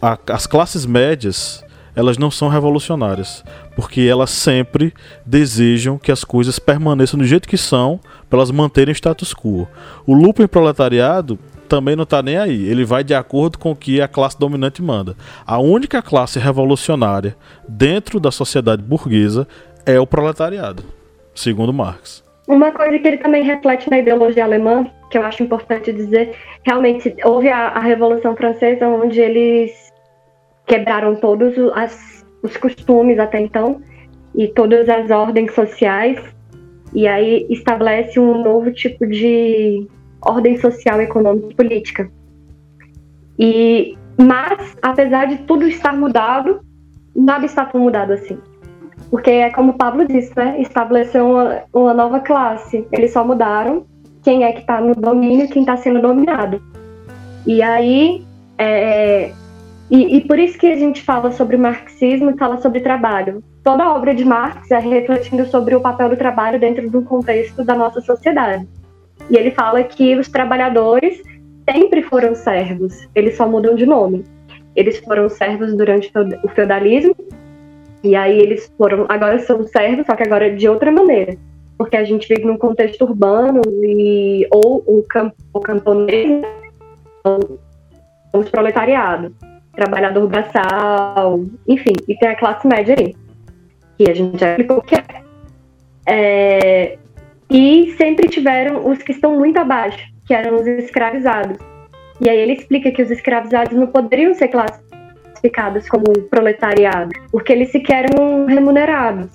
a, 0.00 0.18
as 0.30 0.46
classes 0.46 0.86
médias 0.86 1.62
elas 1.94 2.16
não 2.16 2.30
são 2.30 2.48
revolucionárias, 2.48 3.44
porque 3.76 4.00
elas 4.00 4.30
sempre 4.30 4.94
desejam 5.26 5.98
que 5.98 6.10
as 6.10 6.24
coisas 6.24 6.58
permaneçam 6.58 7.18
do 7.18 7.26
jeito 7.26 7.46
que 7.46 7.58
são, 7.58 8.00
para 8.30 8.38
elas 8.38 8.50
manterem 8.50 8.92
o 8.92 8.96
status 8.96 9.34
quo. 9.34 9.68
O 10.06 10.14
lupo 10.14 10.46
proletariado 10.48 11.38
também 11.68 11.94
não 11.94 12.04
está 12.04 12.22
nem 12.22 12.38
aí, 12.38 12.66
ele 12.66 12.84
vai 12.84 13.04
de 13.04 13.14
acordo 13.14 13.58
com 13.58 13.72
o 13.72 13.76
que 13.76 14.00
a 14.00 14.08
classe 14.08 14.38
dominante 14.38 14.82
manda. 14.82 15.14
A 15.46 15.58
única 15.58 16.00
classe 16.00 16.38
revolucionária 16.38 17.36
dentro 17.68 18.18
da 18.18 18.30
sociedade 18.30 18.82
burguesa 18.82 19.46
é 19.84 20.00
o 20.00 20.06
proletariado 20.06 20.82
segundo 21.34 21.72
Marx. 21.72 22.22
Uma 22.48 22.72
coisa 22.72 22.98
que 22.98 23.06
ele 23.06 23.18
também 23.18 23.42
reflete 23.42 23.88
na 23.88 23.98
ideologia 23.98 24.44
alemã, 24.44 24.86
que 25.10 25.16
eu 25.16 25.22
acho 25.22 25.42
importante 25.42 25.92
dizer, 25.92 26.34
realmente 26.64 27.14
houve 27.24 27.48
a, 27.48 27.68
a 27.68 27.80
Revolução 27.80 28.34
Francesa, 28.36 28.88
onde 28.88 29.20
eles 29.20 29.72
quebraram 30.66 31.14
todos 31.16 31.54
as, 31.74 32.26
os 32.42 32.56
costumes 32.56 33.18
até 33.18 33.40
então 33.40 33.80
e 34.34 34.48
todas 34.48 34.88
as 34.88 35.10
ordens 35.10 35.54
sociais, 35.54 36.18
e 36.94 37.06
aí 37.06 37.46
estabelece 37.48 38.18
um 38.18 38.42
novo 38.42 38.72
tipo 38.72 39.06
de 39.06 39.86
ordem 40.20 40.56
social, 40.58 41.00
econômica 41.00 41.48
e 41.50 41.54
política. 41.54 42.10
E 43.38 43.96
mas 44.18 44.76
apesar 44.82 45.26
de 45.26 45.38
tudo 45.38 45.66
estar 45.66 45.94
mudado, 45.94 46.60
nada 47.14 47.46
está 47.46 47.64
tão 47.64 47.80
mudado 47.80 48.12
assim. 48.12 48.38
Porque 49.12 49.30
é 49.30 49.50
como 49.50 49.72
o 49.72 49.74
Pablo 49.74 50.08
disse, 50.08 50.32
né? 50.34 50.58
Estabeleceu 50.58 51.28
uma, 51.28 51.64
uma 51.70 51.92
nova 51.92 52.18
classe. 52.20 52.86
Eles 52.90 53.12
só 53.12 53.22
mudaram 53.22 53.84
quem 54.22 54.42
é 54.42 54.52
que 54.52 54.60
está 54.60 54.80
no 54.80 54.94
domínio 54.94 55.44
e 55.44 55.48
quem 55.48 55.60
está 55.60 55.76
sendo 55.76 56.00
dominado. 56.00 56.62
E 57.46 57.60
aí, 57.60 58.24
é, 58.56 59.30
e, 59.90 60.16
e, 60.16 60.20
por 60.22 60.38
isso 60.38 60.56
que 60.56 60.66
a 60.66 60.76
gente 60.76 61.02
fala 61.02 61.30
sobre 61.30 61.58
marxismo 61.58 62.30
e 62.30 62.38
fala 62.38 62.58
sobre 62.62 62.80
trabalho. 62.80 63.44
Toda 63.62 63.84
a 63.84 63.94
obra 63.94 64.14
de 64.14 64.24
Marx 64.24 64.70
é 64.70 64.78
refletindo 64.78 65.44
sobre 65.44 65.74
o 65.74 65.80
papel 65.82 66.08
do 66.08 66.16
trabalho 66.16 66.58
dentro 66.58 66.88
do 66.88 67.02
contexto 67.02 67.62
da 67.62 67.74
nossa 67.74 68.00
sociedade. 68.00 68.66
E 69.28 69.36
ele 69.36 69.50
fala 69.50 69.84
que 69.84 70.16
os 70.16 70.28
trabalhadores 70.28 71.22
sempre 71.70 72.02
foram 72.02 72.34
servos, 72.34 73.06
eles 73.14 73.36
só 73.36 73.46
mudam 73.46 73.74
de 73.74 73.84
nome. 73.84 74.24
Eles 74.74 74.96
foram 75.00 75.28
servos 75.28 75.76
durante 75.76 76.10
o 76.42 76.48
feudalismo 76.48 77.14
e 78.02 78.16
aí 78.16 78.38
eles 78.38 78.72
foram, 78.76 79.06
agora 79.08 79.38
são 79.38 79.62
servos, 79.64 80.06
só 80.06 80.16
que 80.16 80.24
agora 80.24 80.54
de 80.54 80.68
outra 80.68 80.90
maneira. 80.90 81.36
Porque 81.78 81.96
a 81.96 82.04
gente 82.04 82.28
vive 82.28 82.44
num 82.44 82.58
contexto 82.58 83.02
urbano 83.02 83.62
e 83.82 84.46
ou 84.50 84.82
o, 84.86 85.04
camp, 85.08 85.32
o 85.52 85.60
camponês 85.60 86.42
ou 87.24 87.58
o 88.32 88.44
proletariado, 88.44 89.34
trabalhador 89.74 90.26
braçal, 90.26 91.40
enfim, 91.68 91.92
e 92.08 92.16
tem 92.16 92.28
a 92.28 92.36
classe 92.36 92.66
média 92.66 92.96
aí, 92.98 93.14
que 93.96 94.10
a 94.10 94.14
gente 94.14 94.38
já 94.38 94.50
explicou 94.50 94.82
que 94.82 94.96
é. 94.96 95.04
é. 96.06 96.98
E 97.48 97.94
sempre 97.96 98.28
tiveram 98.28 98.90
os 98.90 98.98
que 99.02 99.12
estão 99.12 99.38
muito 99.38 99.58
abaixo, 99.58 100.02
que 100.26 100.34
eram 100.34 100.56
os 100.56 100.66
escravizados. 100.66 101.58
E 102.20 102.28
aí 102.28 102.38
ele 102.38 102.54
explica 102.54 102.90
que 102.90 103.02
os 103.02 103.10
escravizados 103.10 103.76
não 103.76 103.86
poderiam 103.86 104.32
ser 104.34 104.48
classificados 104.48 104.91
classificados 105.42 105.88
como 105.88 106.04
proletariado, 106.30 107.10
porque 107.30 107.52
eles 107.52 107.70
sequer 107.70 108.06
eram 108.10 108.46
remunerados. 108.46 109.28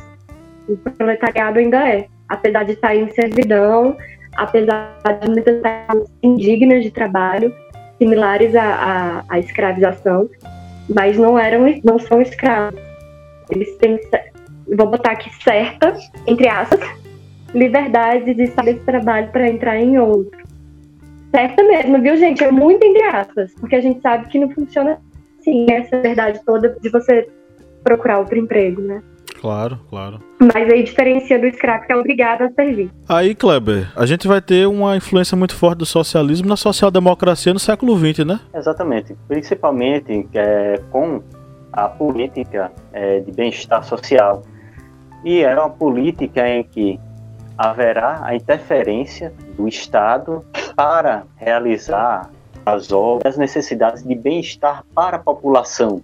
O 0.67 0.77
proletariado 0.77 1.59
ainda 1.59 1.87
é, 1.87 2.07
apesar 2.29 2.63
de 2.63 2.73
estar 2.73 2.95
em 2.95 3.09
servidão, 3.11 3.95
apesar 4.35 4.97
de 5.21 5.29
muitas 5.29 5.55
estar 5.55 5.87
indignas 6.23 6.83
de 6.83 6.91
trabalho, 6.91 7.53
similares 7.97 8.55
à, 8.55 8.63
à, 8.63 9.23
à 9.29 9.39
escravização, 9.39 10.29
mas 10.93 11.17
não 11.17 11.37
eram, 11.37 11.65
não 11.83 11.99
são 11.99 12.21
escravos. 12.21 12.79
Eles 13.49 13.75
têm, 13.77 13.99
vou 14.75 14.87
botar 14.87 15.11
aqui 15.11 15.29
certa, 15.43 15.95
entre 16.25 16.47
aspas, 16.47 16.79
liberdade 17.53 18.33
de 18.33 18.47
sair 18.47 18.73
de 18.73 18.79
trabalho 18.81 19.29
para 19.29 19.49
entrar 19.49 19.77
em 19.77 19.97
outro. 19.97 20.45
Certa 21.31 21.63
mesmo, 21.63 22.01
viu, 22.01 22.15
gente? 22.17 22.43
É 22.43 22.51
muito 22.51 22.83
entre 22.85 23.03
aspas, 23.03 23.53
porque 23.59 23.75
a 23.75 23.81
gente 23.81 24.01
sabe 24.01 24.27
que 24.27 24.39
não 24.39 24.49
funciona 24.49 24.99
sim 25.47 25.65
essa 25.71 26.01
verdade 26.01 26.41
toda 26.45 26.75
de 26.81 26.89
você 26.89 27.29
procurar 27.81 28.19
outro 28.19 28.37
emprego, 28.37 28.81
né? 28.81 29.01
Claro, 29.39 29.79
claro. 29.89 30.19
Mas 30.39 30.69
aí 30.69 30.83
diferencia 30.83 31.39
do 31.39 31.45
escravo 31.45 31.85
que 31.85 31.93
é 31.93 31.95
obrigado 31.95 32.41
a 32.41 32.51
servir. 32.51 32.89
Aí, 33.07 33.35
Kleber, 33.35 33.91
a 33.95 34.05
gente 34.05 34.27
vai 34.27 34.41
ter 34.41 34.67
uma 34.67 34.97
influência 34.97 35.37
muito 35.37 35.55
forte 35.55 35.79
do 35.79 35.85
socialismo 35.85 36.47
na 36.47 36.57
social-democracia 36.57 37.53
no 37.53 37.59
século 37.59 37.97
XX, 37.97 38.25
né? 38.25 38.39
Exatamente. 38.53 39.15
Principalmente 39.27 40.27
é, 40.33 40.81
com 40.91 41.21
a 41.71 41.87
política 41.87 42.71
é, 42.91 43.19
de 43.19 43.31
bem-estar 43.31 43.83
social. 43.83 44.41
E 45.23 45.43
é 45.43 45.53
uma 45.53 45.69
política 45.69 46.47
em 46.49 46.63
que 46.63 46.99
haverá 47.57 48.21
a 48.23 48.35
interferência 48.35 49.33
do 49.55 49.67
Estado 49.67 50.43
para 50.75 51.23
realizar 51.35 52.29
as 52.67 52.91
obras, 52.91 53.33
as 53.33 53.37
necessidades 53.37 54.03
de 54.03 54.13
bem-estar 54.13 54.83
para 54.93 55.15
a 55.15 55.19
população, 55.19 56.03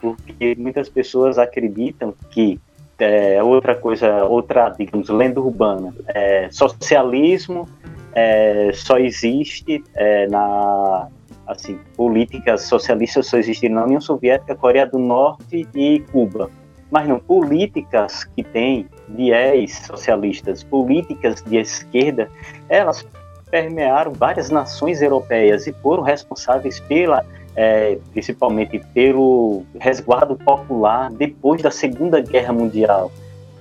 porque 0.00 0.56
muitas 0.58 0.88
pessoas 0.88 1.38
acreditam 1.38 2.12
que 2.30 2.60
é, 2.98 3.40
outra 3.42 3.76
coisa, 3.76 4.24
outra, 4.24 4.70
digamos, 4.70 5.08
lenda 5.08 5.40
urbana, 5.40 5.94
é, 6.08 6.48
socialismo 6.50 7.68
é, 8.12 8.72
só 8.72 8.98
existe 8.98 9.84
é, 9.94 10.26
na 10.26 11.08
assim, 11.46 11.78
políticas 11.96 12.62
socialistas 12.62 13.26
só 13.26 13.36
existem 13.36 13.68
na 13.68 13.84
União 13.84 14.00
Soviética, 14.00 14.56
Coreia 14.56 14.86
do 14.86 14.98
Norte 14.98 15.68
e 15.74 16.00
Cuba. 16.10 16.50
Mas 16.90 17.06
não, 17.06 17.20
políticas 17.20 18.24
que 18.24 18.42
têm 18.42 18.88
viés 19.08 19.82
socialistas, 19.86 20.64
políticas 20.64 21.42
de 21.42 21.56
esquerda, 21.58 22.30
elas 22.68 23.06
permearam 23.54 24.12
várias 24.12 24.50
nações 24.50 25.00
europeias 25.00 25.68
e 25.68 25.72
foram 25.74 26.02
responsáveis 26.02 26.80
pela 26.80 27.24
é, 27.54 27.96
principalmente 28.12 28.80
pelo 28.92 29.62
resguardo 29.78 30.34
popular 30.34 31.08
depois 31.12 31.62
da 31.62 31.70
Segunda 31.70 32.20
Guerra 32.20 32.52
Mundial, 32.52 33.12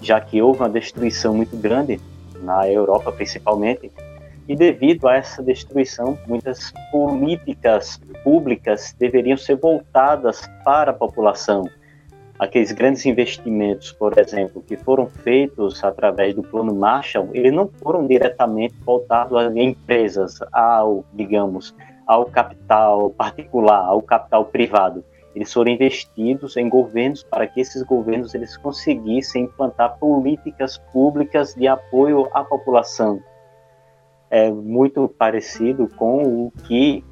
já 0.01 0.19
que 0.19 0.41
houve 0.41 0.61
uma 0.61 0.69
destruição 0.69 1.35
muito 1.35 1.55
grande 1.55 2.01
na 2.41 2.67
Europa 2.67 3.11
principalmente, 3.11 3.91
e 4.49 4.55
devido 4.55 5.07
a 5.07 5.15
essa 5.15 5.43
destruição, 5.43 6.17
muitas 6.25 6.73
políticas 6.91 8.01
públicas 8.23 8.95
deveriam 8.97 9.37
ser 9.37 9.57
voltadas 9.57 10.49
para 10.65 10.89
a 10.89 10.95
população. 10.95 11.69
Aqueles 12.39 12.71
grandes 12.71 13.05
investimentos, 13.05 13.91
por 13.91 14.17
exemplo, 14.17 14.63
que 14.63 14.75
foram 14.75 15.07
feitos 15.07 15.83
através 15.83 16.33
do 16.33 16.41
Plano 16.41 16.73
Marshall, 16.73 17.29
eles 17.31 17.53
não 17.53 17.67
foram 17.67 18.07
diretamente 18.07 18.73
voltados 18.83 19.37
às 19.37 19.55
empresas, 19.55 20.39
ao, 20.51 21.05
digamos, 21.13 21.75
ao 22.07 22.25
capital 22.25 23.11
particular, 23.11 23.85
ao 23.85 24.01
capital 24.01 24.45
privado. 24.45 25.03
Eles 25.35 25.51
foram 25.53 25.71
investidos 25.71 26.57
em 26.57 26.67
governos 26.67 27.23
para 27.23 27.47
que 27.47 27.61
esses 27.61 27.81
governos 27.83 28.33
eles 28.33 28.57
conseguissem 28.57 29.43
implantar 29.43 29.97
políticas 29.97 30.77
públicas 30.91 31.53
de 31.55 31.67
apoio 31.67 32.27
à 32.33 32.43
população. 32.43 33.19
É 34.29 34.49
muito 34.49 35.07
parecido 35.07 35.87
com 35.95 36.23
o 36.23 36.51
que 36.65 37.03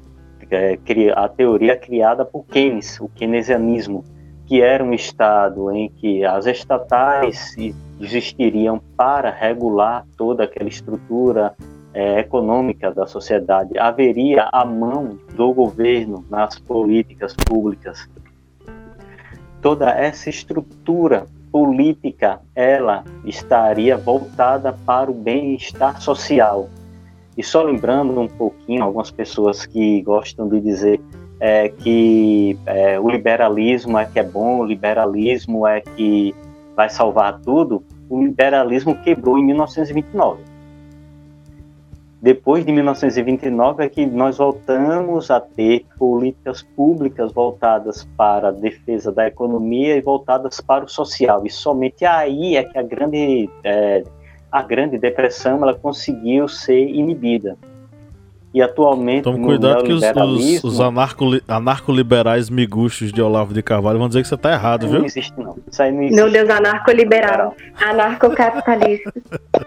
é, 0.50 0.78
a 1.14 1.28
teoria 1.28 1.76
criada 1.76 2.24
por 2.24 2.44
Keynes, 2.46 3.00
o 3.00 3.08
keynesianismo, 3.08 4.04
que 4.52 4.60
era 4.60 4.84
um 4.84 4.92
estado 4.92 5.72
em 5.72 5.88
que 5.88 6.26
as 6.26 6.44
estatais 6.44 7.56
existiriam 7.98 8.82
para 8.94 9.30
regular 9.30 10.04
toda 10.14 10.44
aquela 10.44 10.68
estrutura 10.68 11.54
é, 11.94 12.18
econômica 12.20 12.92
da 12.92 13.06
sociedade, 13.06 13.78
haveria 13.78 14.50
a 14.52 14.62
mão 14.66 15.18
do 15.34 15.54
governo 15.54 16.22
nas 16.28 16.58
políticas 16.58 17.34
públicas. 17.34 18.06
Toda 19.62 19.88
essa 19.90 20.28
estrutura 20.28 21.24
política, 21.50 22.42
ela 22.54 23.04
estaria 23.24 23.96
voltada 23.96 24.74
para 24.84 25.10
o 25.10 25.14
bem-estar 25.14 25.98
social. 26.02 26.68
E 27.38 27.42
só 27.42 27.62
lembrando 27.62 28.20
um 28.20 28.28
pouquinho, 28.28 28.84
algumas 28.84 29.10
pessoas 29.10 29.64
que 29.64 30.02
gostam 30.02 30.46
de 30.46 30.60
dizer 30.60 31.00
é, 31.42 31.68
que 31.68 32.56
é, 32.64 33.00
o 33.00 33.10
liberalismo 33.10 33.98
é 33.98 34.06
que 34.06 34.18
é 34.18 34.22
bom, 34.22 34.60
o 34.60 34.64
liberalismo 34.64 35.66
é 35.66 35.80
que 35.80 36.32
vai 36.76 36.88
salvar 36.88 37.40
tudo, 37.40 37.82
o 38.08 38.22
liberalismo 38.22 38.94
quebrou 39.02 39.36
em 39.36 39.44
1929 39.44 40.52
depois 42.22 42.64
de 42.64 42.70
1929 42.70 43.84
é 43.84 43.88
que 43.88 44.06
nós 44.06 44.38
voltamos 44.38 45.28
a 45.28 45.40
ter 45.40 45.84
políticas 45.98 46.62
públicas 46.62 47.32
voltadas 47.32 48.08
para 48.16 48.48
a 48.48 48.52
defesa 48.52 49.10
da 49.10 49.26
economia 49.26 49.96
e 49.96 50.00
voltadas 50.00 50.60
para 50.60 50.84
o 50.84 50.88
social. 50.88 51.44
E 51.44 51.50
somente 51.50 52.04
aí 52.04 52.54
é 52.56 52.62
que 52.62 52.78
a 52.78 52.82
grande, 52.82 53.50
é, 53.64 54.04
a 54.52 54.62
grande 54.62 54.98
depressão 54.98 55.64
ela 55.64 55.74
conseguiu 55.74 56.46
ser 56.46 56.86
inibida. 56.90 57.58
E 58.54 58.60
atualmente. 58.60 59.24
Tome 59.24 59.42
cuidado 59.44 59.82
que 59.82 59.92
os, 59.92 60.02
os, 60.02 60.64
os 60.64 60.80
anarco-liberais 61.48 62.50
miguxos 62.50 63.10
de 63.10 63.22
Olavo 63.22 63.54
de 63.54 63.62
Carvalho 63.62 63.98
vão 63.98 64.08
dizer 64.08 64.22
que 64.22 64.28
você 64.28 64.34
está 64.34 64.52
errado, 64.52 64.86
viu? 64.88 64.98
Não 64.98 65.06
existe, 65.06 65.32
não. 65.38 65.56
Isso 65.70 65.82
aí 65.82 65.90
não 65.90 66.02
existe. 66.02 66.16
Meu 66.16 66.30
Deus, 66.30 66.50
anarco-liberal. 66.50 67.54
Anarco-capitalista. 67.80 69.12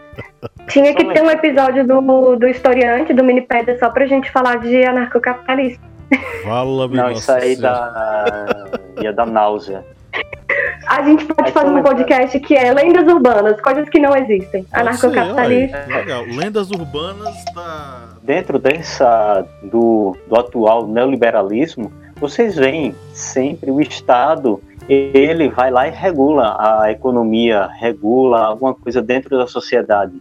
Tinha 0.68 0.94
que 0.94 1.06
ter 1.14 1.22
um 1.22 1.30
episódio 1.30 1.86
do, 1.86 2.36
do 2.36 2.48
historiante, 2.48 3.14
do 3.14 3.24
Minipédia, 3.24 3.78
só 3.80 3.90
pra 3.90 4.06
gente 4.06 4.32
falar 4.32 4.58
de 4.58 4.84
anarcocapitalismo. 4.84 5.84
Fala, 6.44 6.88
Não, 6.88 7.12
isso 7.12 7.32
aí 7.32 7.56
da... 7.56 8.70
ia 9.02 9.12
dar 9.12 9.26
náusea. 9.26 9.84
A 10.88 11.02
gente 11.04 11.26
pode 11.26 11.52
fazer 11.52 11.70
um 11.70 11.82
podcast 11.82 12.40
que 12.40 12.56
é 12.56 12.72
lendas 12.72 13.12
urbanas, 13.12 13.60
coisas 13.60 13.90
que 13.90 14.00
não 14.00 14.16
existem. 14.16 14.66
Anarcocapitalismo. 14.72 15.76
Legal. 15.88 16.24
Lendas 16.26 16.70
urbanas 16.70 17.36
da. 17.54 18.05
Dentro 18.26 18.58
dessa 18.58 19.46
do, 19.62 20.18
do 20.28 20.36
atual 20.36 20.88
neoliberalismo, 20.88 21.92
vocês 22.20 22.56
veem 22.56 22.96
sempre 23.14 23.70
o 23.70 23.80
Estado 23.80 24.60
ele 24.88 25.50
vai 25.50 25.70
lá 25.70 25.88
e 25.88 25.92
regula 25.92 26.56
a 26.60 26.92
economia, 26.92 27.68
regula 27.68 28.46
alguma 28.46 28.74
coisa 28.74 29.02
dentro 29.02 29.38
da 29.38 29.48
sociedade. 29.48 30.20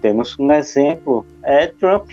Temos 0.00 0.38
um 0.38 0.52
exemplo, 0.52 1.26
é 1.42 1.66
Trump. 1.66 2.10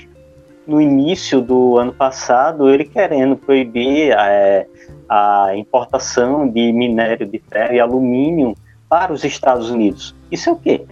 No 0.66 0.80
início 0.80 1.42
do 1.42 1.78
ano 1.78 1.92
passado, 1.92 2.70
ele 2.70 2.86
querendo 2.86 3.36
proibir 3.36 4.16
é, 4.18 4.66
a 5.10 5.52
importação 5.56 6.48
de 6.48 6.72
minério 6.72 7.28
de 7.28 7.38
ferro 7.52 7.74
e 7.74 7.80
alumínio 7.80 8.56
para 8.88 9.12
os 9.12 9.26
Estados 9.26 9.70
Unidos. 9.70 10.16
Isso 10.32 10.50
é 10.50 10.54
o 10.54 10.56
quê? 10.56 10.86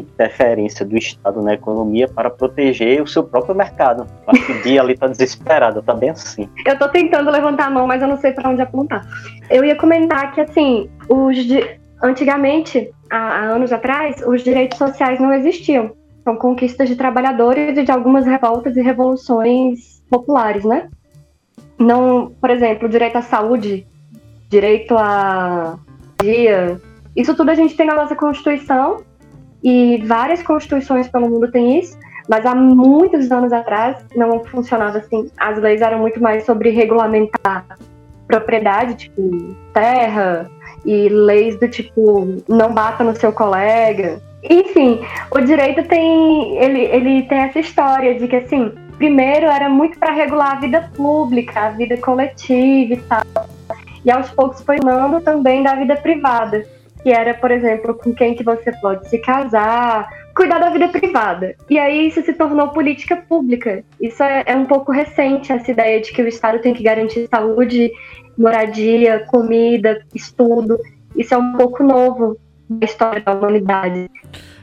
Interferência 0.00 0.84
do 0.84 0.96
Estado 0.96 1.42
na 1.42 1.54
economia 1.54 2.08
para 2.08 2.30
proteger 2.30 3.02
o 3.02 3.06
seu 3.06 3.22
próprio 3.22 3.54
mercado. 3.54 4.06
Acho 4.26 4.46
que 4.46 4.52
o 4.52 4.62
dia 4.62 4.80
ali 4.80 4.94
está 4.94 5.06
desesperado, 5.06 5.80
está 5.80 5.94
bem 5.94 6.10
assim. 6.10 6.48
Eu 6.64 6.74
estou 6.74 6.88
tentando 6.88 7.30
levantar 7.30 7.66
a 7.66 7.70
mão, 7.70 7.86
mas 7.86 8.02
eu 8.02 8.08
não 8.08 8.18
sei 8.18 8.32
para 8.32 8.48
onde 8.50 8.62
apontar. 8.62 9.06
Eu 9.50 9.64
ia 9.64 9.76
comentar 9.76 10.32
que, 10.32 10.40
assim, 10.40 10.88
os 11.08 11.36
antigamente, 12.02 12.92
há, 13.10 13.16
há 13.16 13.40
anos 13.44 13.72
atrás, 13.72 14.22
os 14.26 14.42
direitos 14.42 14.78
sociais 14.78 15.18
não 15.18 15.32
existiam. 15.32 15.92
São 16.22 16.36
conquistas 16.36 16.88
de 16.88 16.96
trabalhadores 16.96 17.76
e 17.76 17.82
de 17.82 17.90
algumas 17.90 18.26
revoltas 18.26 18.76
e 18.76 18.82
revoluções 18.82 20.02
populares, 20.10 20.64
né? 20.64 20.88
Não, 21.78 22.32
por 22.40 22.50
exemplo, 22.50 22.88
direito 22.88 23.16
à 23.16 23.22
saúde, 23.22 23.86
direito 24.48 24.96
à 24.96 25.78
dia, 26.22 26.80
isso 27.16 27.34
tudo 27.34 27.50
a 27.50 27.54
gente 27.54 27.76
tem 27.76 27.86
na 27.86 27.94
nossa 27.94 28.14
Constituição 28.14 29.02
e 29.64 30.02
várias 30.06 30.42
constituições 30.42 31.08
pelo 31.08 31.30
mundo 31.30 31.50
têm 31.50 31.80
isso, 31.80 31.98
mas 32.28 32.44
há 32.44 32.54
muitos 32.54 33.32
anos 33.32 33.50
atrás 33.50 33.96
não 34.14 34.44
funcionava 34.44 34.98
assim. 34.98 35.30
As 35.38 35.58
leis 35.58 35.80
eram 35.80 36.00
muito 36.00 36.22
mais 36.22 36.44
sobre 36.44 36.68
regulamentar 36.68 37.64
propriedade, 38.28 38.94
tipo 38.94 39.56
terra, 39.72 40.50
e 40.84 41.08
leis 41.08 41.58
do 41.58 41.68
tipo 41.68 42.42
não 42.46 42.74
bata 42.74 43.02
no 43.02 43.16
seu 43.16 43.32
colega. 43.32 44.20
Enfim, 44.42 45.00
o 45.30 45.40
direito 45.40 45.82
tem 45.88 46.58
ele, 46.58 46.82
ele 46.82 47.22
tem 47.22 47.38
essa 47.38 47.58
história 47.58 48.14
de 48.18 48.28
que 48.28 48.36
assim, 48.36 48.70
primeiro 48.98 49.46
era 49.46 49.70
muito 49.70 49.98
para 49.98 50.12
regular 50.12 50.56
a 50.56 50.60
vida 50.60 50.90
pública, 50.94 51.60
a 51.60 51.70
vida 51.70 51.96
coletiva 51.96 52.94
e 52.94 52.96
tal. 53.08 53.48
E 54.04 54.10
aos 54.10 54.30
poucos 54.30 54.60
foi 54.60 54.76
falando 54.82 55.22
também 55.22 55.62
da 55.62 55.74
vida 55.74 55.96
privada 55.96 56.66
que 57.04 57.10
era, 57.10 57.34
por 57.34 57.50
exemplo, 57.50 57.94
com 57.94 58.14
quem 58.14 58.34
que 58.34 58.42
você 58.42 58.72
pode 58.80 59.06
se 59.10 59.18
casar, 59.18 60.08
cuidar 60.34 60.58
da 60.58 60.70
vida 60.70 60.88
privada. 60.88 61.54
E 61.68 61.78
aí 61.78 62.08
isso 62.08 62.22
se 62.22 62.32
tornou 62.32 62.68
política 62.68 63.14
pública. 63.14 63.84
Isso 64.00 64.22
é, 64.22 64.42
é 64.46 64.56
um 64.56 64.64
pouco 64.64 64.90
recente, 64.90 65.52
essa 65.52 65.70
ideia 65.70 66.00
de 66.00 66.10
que 66.10 66.22
o 66.22 66.26
Estado 66.26 66.60
tem 66.60 66.72
que 66.72 66.82
garantir 66.82 67.28
saúde, 67.28 67.92
moradia, 68.38 69.26
comida, 69.26 70.02
estudo. 70.14 70.78
Isso 71.14 71.34
é 71.34 71.36
um 71.36 71.52
pouco 71.52 71.84
novo 71.84 72.38
na 72.70 72.86
história 72.86 73.20
da 73.20 73.34
humanidade. 73.34 74.10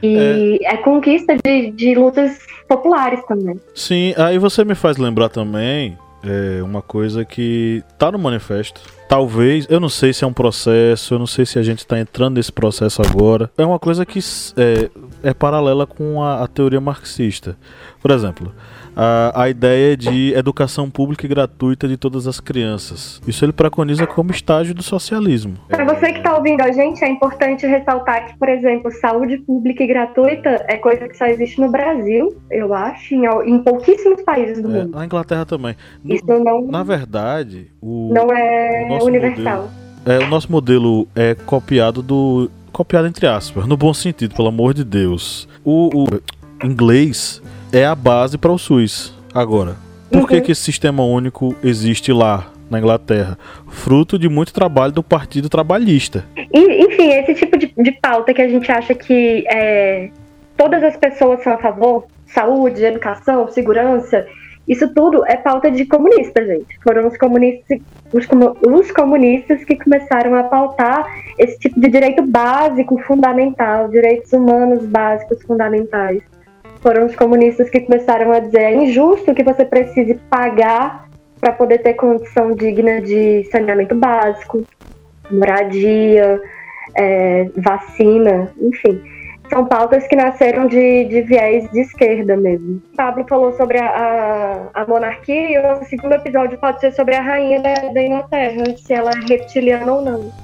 E 0.02 0.58
é, 0.64 0.74
é 0.74 0.76
conquista 0.78 1.36
de, 1.36 1.70
de 1.70 1.94
lutas 1.94 2.40
populares 2.66 3.24
também. 3.26 3.54
Sim, 3.72 4.14
aí 4.18 4.36
você 4.36 4.64
me 4.64 4.74
faz 4.74 4.96
lembrar 4.96 5.28
também 5.28 5.96
é, 6.24 6.62
uma 6.62 6.82
coisa 6.82 7.24
que 7.24 7.82
tá 7.98 8.10
no 8.10 8.18
manifesto 8.18 8.80
talvez, 9.12 9.66
eu 9.68 9.78
não 9.78 9.90
sei 9.90 10.10
se 10.10 10.24
é 10.24 10.26
um 10.26 10.32
processo, 10.32 11.12
eu 11.12 11.18
não 11.18 11.26
sei 11.26 11.44
se 11.44 11.58
a 11.58 11.62
gente 11.62 11.80
está 11.80 12.00
entrando 12.00 12.36
nesse 12.36 12.50
processo 12.50 13.02
agora. 13.02 13.50
É 13.58 13.62
uma 13.62 13.78
coisa 13.78 14.06
que 14.06 14.20
é, 14.56 14.90
é 15.22 15.34
paralela 15.34 15.86
com 15.86 16.22
a, 16.22 16.42
a 16.42 16.46
teoria 16.46 16.80
marxista. 16.80 17.54
Por 18.00 18.10
exemplo, 18.10 18.54
a, 18.96 19.42
a 19.42 19.48
ideia 19.48 19.96
de 19.96 20.32
educação 20.34 20.90
pública 20.90 21.26
e 21.26 21.28
gratuita 21.28 21.88
de 21.88 21.96
todas 21.96 22.26
as 22.26 22.40
crianças. 22.40 23.20
Isso 23.26 23.44
ele 23.44 23.52
preconiza 23.52 24.06
como 24.06 24.30
estágio 24.30 24.74
do 24.74 24.82
socialismo. 24.82 25.56
Para 25.68 25.84
você 25.84 26.12
que 26.12 26.18
está 26.18 26.36
ouvindo 26.36 26.60
a 26.60 26.72
gente, 26.72 27.04
é 27.04 27.08
importante 27.08 27.66
ressaltar 27.66 28.26
que, 28.26 28.38
por 28.38 28.48
exemplo, 28.48 28.90
saúde 28.92 29.38
pública 29.38 29.82
e 29.82 29.86
gratuita 29.86 30.64
é 30.68 30.76
coisa 30.76 31.08
que 31.08 31.16
só 31.16 31.26
existe 31.26 31.60
no 31.60 31.70
Brasil, 31.70 32.34
eu 32.50 32.74
acho, 32.74 33.14
em, 33.14 33.24
em 33.46 33.58
pouquíssimos 33.58 34.22
países 34.22 34.62
do 34.62 34.68
é, 34.70 34.80
mundo. 34.80 34.96
Na 34.96 35.04
Inglaterra 35.04 35.44
também. 35.44 35.76
No, 36.02 36.14
Isso 36.14 36.26
não. 36.26 36.66
Na 36.66 36.82
verdade, 36.82 37.70
o. 37.80 38.10
Não 38.12 38.32
é 38.32 38.88
o 39.00 39.04
universal. 39.04 39.62
Modelo, 39.62 39.82
é, 40.04 40.18
o 40.18 40.28
nosso 40.28 40.50
modelo 40.50 41.08
é 41.14 41.34
copiado 41.34 42.02
do. 42.02 42.50
Copiado 42.72 43.06
entre 43.06 43.26
aspas, 43.26 43.66
no 43.66 43.76
bom 43.76 43.92
sentido, 43.92 44.34
pelo 44.34 44.48
amor 44.48 44.72
de 44.72 44.82
Deus. 44.82 45.46
O, 45.62 46.04
o 46.04 46.06
inglês 46.64 47.42
é 47.72 47.84
a 47.84 47.94
base 47.94 48.36
para 48.36 48.52
o 48.52 48.58
SUS. 48.58 49.14
Agora, 49.34 49.76
por 50.10 50.20
uhum. 50.20 50.26
que, 50.26 50.40
que 50.42 50.52
esse 50.52 50.60
sistema 50.60 51.02
único 51.02 51.56
existe 51.64 52.12
lá 52.12 52.52
na 52.70 52.78
Inglaterra? 52.78 53.38
Fruto 53.68 54.18
de 54.18 54.28
muito 54.28 54.52
trabalho 54.52 54.92
do 54.92 55.02
Partido 55.02 55.48
Trabalhista. 55.48 56.24
Enfim, 56.52 57.08
esse 57.12 57.34
tipo 57.34 57.56
de, 57.56 57.72
de 57.76 57.92
pauta 57.92 58.34
que 58.34 58.42
a 58.42 58.48
gente 58.48 58.70
acha 58.70 58.94
que 58.94 59.44
é 59.48 60.10
todas 60.56 60.82
as 60.82 60.96
pessoas 60.96 61.42
são 61.42 61.54
a 61.54 61.58
favor, 61.58 62.04
saúde, 62.26 62.84
educação, 62.84 63.48
segurança, 63.48 64.26
isso 64.68 64.92
tudo 64.94 65.26
é 65.26 65.36
pauta 65.36 65.70
de 65.70 65.84
comunista, 65.84 66.44
gente. 66.44 66.78
Foram 66.82 67.08
os 67.08 67.16
comunistas, 67.16 67.80
os, 68.12 68.28
os, 68.64 68.92
comunistas 68.92 69.64
que 69.64 69.76
começaram 69.76 70.36
a 70.36 70.44
pautar 70.44 71.04
esse 71.38 71.58
tipo 71.58 71.80
de 71.80 71.88
direito 71.88 72.22
básico, 72.22 72.96
fundamental, 73.02 73.88
direitos 73.88 74.32
humanos 74.32 74.84
básicos, 74.86 75.42
fundamentais. 75.42 76.22
Foram 76.82 77.06
os 77.06 77.14
comunistas 77.14 77.70
que 77.70 77.80
começaram 77.80 78.32
a 78.32 78.40
dizer 78.40 78.60
é 78.60 78.74
injusto 78.74 79.34
que 79.34 79.44
você 79.44 79.64
precise 79.64 80.14
pagar 80.28 81.08
para 81.40 81.52
poder 81.52 81.78
ter 81.78 81.94
condição 81.94 82.54
digna 82.54 83.00
de 83.00 83.44
saneamento 83.50 83.94
básico, 83.94 84.64
moradia, 85.30 86.40
é, 86.96 87.48
vacina, 87.56 88.52
enfim 88.60 89.00
são 89.52 89.66
pautas 89.66 90.06
que 90.08 90.16
nasceram 90.16 90.66
de, 90.66 91.04
de 91.04 91.20
viés 91.20 91.70
de 91.70 91.80
esquerda 91.80 92.34
mesmo. 92.38 92.80
Pablo 92.96 93.26
falou 93.28 93.52
sobre 93.52 93.78
a, 93.78 93.86
a, 93.86 94.80
a, 94.80 94.86
monarquia 94.86 95.50
e 95.50 95.58
o 95.58 95.84
segundo 95.84 96.14
episódio 96.14 96.56
pode 96.56 96.80
ser 96.80 96.90
sobre 96.92 97.14
a 97.14 97.20
rainha 97.20 97.60
da, 97.60 97.74
da 97.92 98.02
Inglaterra, 98.02 98.64
se 98.78 98.94
ela 98.94 99.10
é 99.10 99.28
reptiliana 99.28 99.92
ou 99.92 100.02
não. 100.02 100.32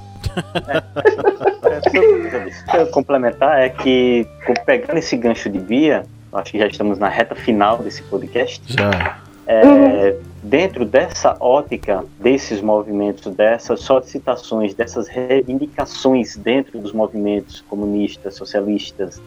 É, 2.73 2.85
complementar 2.85 3.59
é 3.59 3.69
que, 3.69 4.27
pegando 4.65 4.97
esse 4.97 5.15
gancho 5.15 5.49
de 5.49 5.59
Bia, 5.59 6.03
acho 6.33 6.51
que 6.51 6.59
já 6.59 6.67
estamos 6.67 6.97
na 6.97 7.09
reta 7.09 7.35
final 7.35 7.77
desse 7.79 8.01
podcast. 8.03 8.61
Já. 8.67 9.19
É, 9.47 10.15
dentro 10.43 10.85
dessa 10.85 11.35
ótica 11.39 12.05
desses 12.19 12.61
movimentos, 12.61 13.33
dessas 13.33 13.81
solicitações, 13.81 14.75
dessas 14.75 15.07
reivindicações 15.07 16.35
dentro 16.37 16.79
dos 16.79 16.93
movimentos 16.93 17.61
comunistas, 17.61 18.35
socialistas, 18.35 19.19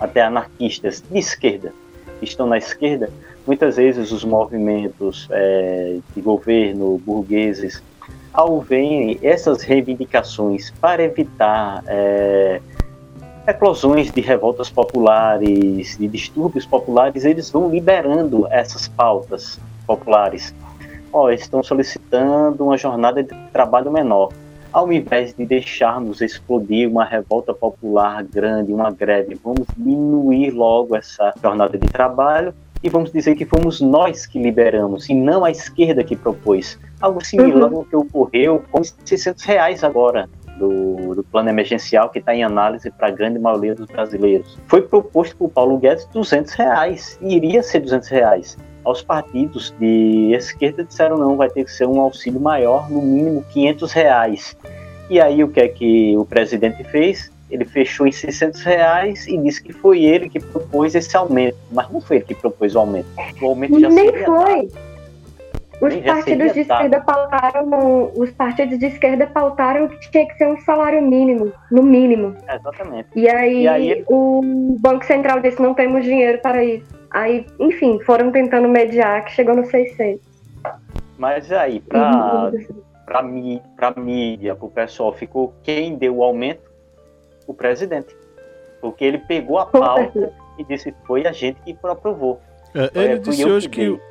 até 0.00 0.22
anarquistas 0.22 1.02
de 1.10 1.18
esquerda, 1.18 1.72
que 2.18 2.24
estão 2.24 2.46
na 2.46 2.56
esquerda, 2.56 3.10
muitas 3.46 3.76
vezes 3.76 4.10
os 4.10 4.24
movimentos 4.24 5.28
é, 5.30 5.98
de 6.14 6.20
governo 6.20 6.98
burgueses, 7.04 7.82
ao 8.32 8.60
verem 8.60 9.18
essas 9.22 9.62
reivindicações 9.62 10.70
para 10.80 11.02
evitar 11.02 11.82
é, 11.86 12.60
eclosões 13.48 14.12
de 14.12 14.20
revoltas 14.20 14.68
populares, 14.68 15.96
de 15.96 16.06
distúrbios 16.06 16.66
populares, 16.66 17.24
eles 17.24 17.50
vão 17.50 17.70
liberando 17.70 18.46
essas 18.50 18.88
pautas 18.88 19.58
populares. 19.86 20.54
Ó, 21.10 21.30
estão 21.30 21.62
solicitando 21.62 22.62
uma 22.62 22.76
jornada 22.76 23.22
de 23.22 23.34
trabalho 23.50 23.90
menor. 23.90 24.30
Ao 24.70 24.92
invés 24.92 25.32
de 25.32 25.46
deixarmos 25.46 26.20
explodir 26.20 26.90
uma 26.90 27.06
revolta 27.06 27.54
popular 27.54 28.22
grande, 28.22 28.70
uma 28.70 28.90
greve, 28.90 29.34
vamos 29.42 29.66
diminuir 29.74 30.50
logo 30.50 30.94
essa 30.94 31.32
jornada 31.42 31.78
de 31.78 31.88
trabalho 31.88 32.52
e 32.82 32.90
vamos 32.90 33.10
dizer 33.10 33.34
que 33.34 33.46
fomos 33.46 33.80
nós 33.80 34.26
que 34.26 34.38
liberamos 34.38 35.08
e 35.08 35.14
não 35.14 35.42
a 35.42 35.50
esquerda 35.50 36.04
que 36.04 36.14
propôs. 36.14 36.78
Algo 37.00 37.24
similar 37.24 37.72
uhum. 37.72 37.78
ao 37.78 37.84
que 37.86 37.96
ocorreu 37.96 38.62
com 38.70 38.82
os 38.82 38.94
600 39.06 39.42
reais 39.42 39.82
agora 39.82 40.28
do, 40.58 41.14
do 41.14 41.24
plano 41.24 41.48
emergencial 41.48 42.10
que 42.10 42.18
está 42.18 42.34
em 42.34 42.42
análise 42.42 42.90
para 42.90 43.08
a 43.08 43.10
grande 43.10 43.38
maioria 43.38 43.74
dos 43.74 43.86
brasileiros. 43.86 44.58
Foi 44.66 44.82
proposto 44.82 45.36
por 45.36 45.50
Paulo 45.50 45.78
Guedes 45.78 46.06
200 46.12 46.52
reais 46.54 47.18
e 47.22 47.36
iria 47.36 47.62
ser 47.62 47.80
200 47.80 48.08
reais 48.08 48.56
aos 48.88 49.02
partidos 49.02 49.74
de 49.78 50.32
esquerda 50.32 50.82
disseram 50.82 51.18
não, 51.18 51.36
vai 51.36 51.50
ter 51.50 51.64
que 51.64 51.70
ser 51.70 51.86
um 51.86 52.00
auxílio 52.00 52.40
maior, 52.40 52.90
no 52.90 53.02
mínimo 53.02 53.44
500 53.52 53.92
reais. 53.92 54.56
E 55.10 55.20
aí 55.20 55.44
o 55.44 55.48
que 55.48 55.60
é 55.60 55.68
que 55.68 56.16
o 56.16 56.24
presidente 56.24 56.82
fez? 56.84 57.30
Ele 57.50 57.66
fechou 57.66 58.06
em 58.06 58.12
600 58.12 58.62
reais 58.62 59.26
e 59.26 59.36
disse 59.38 59.62
que 59.62 59.72
foi 59.72 60.04
ele 60.04 60.28
que 60.28 60.40
propôs 60.40 60.94
esse 60.94 61.14
aumento. 61.16 61.56
Mas 61.70 61.90
não 61.90 62.00
foi 62.00 62.16
ele 62.16 62.24
que 62.26 62.34
propôs 62.34 62.74
o 62.74 62.78
aumento. 62.78 63.06
O 63.40 63.46
aumento 63.46 63.78
já 63.78 63.88
Nem 63.88 64.12
foi. 64.24 64.66
Dado. 64.66 64.87
Os 65.80 65.94
partidos 65.96 66.52
de 66.52 66.60
esquerda 66.60 67.00
pautaram, 67.00 68.12
os 68.16 68.30
partidos 68.32 68.78
de 68.78 68.86
esquerda 68.86 69.26
pautaram 69.26 69.88
que 69.88 70.10
tinha 70.10 70.26
que 70.26 70.36
ser 70.36 70.48
um 70.48 70.58
salário 70.60 71.00
mínimo, 71.00 71.52
no 71.70 71.82
mínimo. 71.82 72.34
exatamente. 72.48 73.08
E 73.14 73.28
aí, 73.28 73.62
e 73.62 73.68
aí 73.68 74.04
o 74.08 74.76
Banco 74.80 75.04
Central 75.04 75.40
disse 75.40 75.62
não 75.62 75.74
temos 75.74 76.04
dinheiro 76.04 76.38
para 76.40 76.64
isso. 76.64 76.86
Aí, 77.10 77.46
enfim, 77.58 78.00
foram 78.00 78.30
tentando 78.32 78.68
mediar, 78.68 79.24
que 79.24 79.32
chegou 79.32 79.54
no 79.54 79.64
600. 79.64 80.20
Mas 81.16 81.50
aí, 81.52 81.80
para 81.80 82.50
para 83.06 83.22
mí, 83.22 83.62
pra 83.74 83.94
mídia, 83.96 84.54
para 84.54 84.66
o 84.66 84.70
pessoal, 84.70 85.12
ficou 85.14 85.54
quem 85.62 85.96
deu 85.96 86.18
o 86.18 86.22
aumento? 86.22 86.70
O 87.46 87.54
presidente. 87.54 88.14
Porque 88.82 89.02
ele 89.02 89.18
pegou 89.18 89.58
a 89.58 89.64
pauta 89.64 90.30
e 90.58 90.64
disse 90.64 90.94
foi 91.06 91.26
a 91.26 91.32
gente 91.32 91.58
que 91.62 91.76
aprovou. 91.84 92.38
É, 92.74 92.90
ele 92.94 93.14
é, 93.14 93.18
disse 93.18 93.46
hoje 93.46 93.68
que, 93.68 93.96
que 93.96 94.07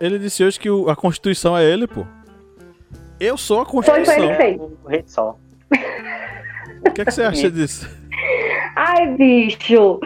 ele 0.00 0.18
disse 0.18 0.42
hoje 0.42 0.58
que 0.58 0.68
a 0.88 0.96
Constituição 0.96 1.56
é 1.56 1.64
ele, 1.64 1.86
pô. 1.86 2.06
Eu 3.20 3.36
sou 3.36 3.60
a 3.60 3.66
Constituição. 3.66 4.14
Foi, 4.14 4.24
foi 4.24 4.26
ele 4.26 4.36
fez. 4.36 4.60
O 4.82 4.88
rei 4.88 5.04
sol. 5.06 5.38
O 6.86 6.90
que, 6.92 7.02
é 7.02 7.04
que 7.04 7.10
você 7.10 7.22
acha 7.22 7.50
disso? 7.50 7.88
Ai, 8.74 9.14
bicho. 9.14 10.00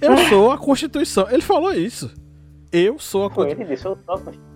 Eu 0.00 0.16
sou 0.28 0.52
a 0.52 0.58
Constituição. 0.58 1.26
Ele 1.30 1.42
falou 1.42 1.72
isso. 1.72 2.14
Eu 2.70 2.98
sou 2.98 3.24
a 3.24 3.30
Constituição. 3.30 3.64
Ele 3.64 3.74
disse, 3.74 3.86
eu 3.86 3.98
sou 4.04 4.14
a 4.14 4.18
Constituição. 4.18 4.48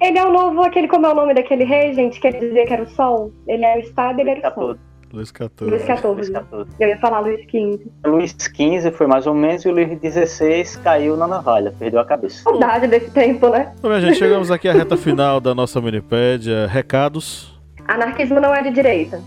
Ele 0.00 0.18
é 0.18 0.24
o 0.24 0.32
novo, 0.32 0.62
aquele, 0.62 0.88
como 0.88 1.06
é 1.06 1.12
o 1.12 1.14
nome 1.14 1.34
daquele 1.34 1.64
rei, 1.64 1.94
gente, 1.94 2.20
que 2.20 2.26
ele 2.26 2.40
dizia 2.40 2.66
que 2.66 2.72
era 2.72 2.82
o 2.82 2.88
Sol? 2.90 3.32
Ele 3.46 3.64
é 3.64 3.76
o 3.76 3.80
Estado, 3.80 4.20
ele 4.20 4.30
era 4.30 4.48
o 4.48 4.54
Sol. 4.54 4.76
Luiz 5.14 5.28
XIV. 5.28 5.70
Luiz 5.70 5.82
XIV. 5.82 6.66
Eu 6.80 6.88
ia 6.88 6.98
falar 6.98 7.20
Luiz 7.20 7.40
XV. 7.42 7.80
Luiz 8.06 8.30
XV 8.32 8.90
foi 8.92 9.06
mais 9.06 9.26
ou 9.26 9.34
menos 9.34 9.64
e 9.64 9.68
o 9.68 9.72
Luiz 9.72 9.88
XVI 9.88 10.78
caiu 10.82 11.16
na 11.16 11.26
navalha, 11.26 11.72
perdeu 11.78 12.00
a 12.00 12.04
cabeça. 12.04 12.42
Saudade 12.42 12.86
desse 12.86 13.10
tempo, 13.10 13.48
né? 13.48 13.72
Bom, 13.80 13.88
minha 13.88 14.00
gente, 14.00 14.18
chegamos 14.18 14.50
aqui 14.50 14.68
à 14.68 14.72
reta 14.72 14.96
final 14.96 15.40
da 15.40 15.54
nossa 15.54 15.80
minipédia. 15.80 16.66
Recados? 16.66 17.54
Anarquismo 17.86 18.40
não 18.40 18.54
é 18.54 18.62
de 18.62 18.70
direita. 18.70 19.20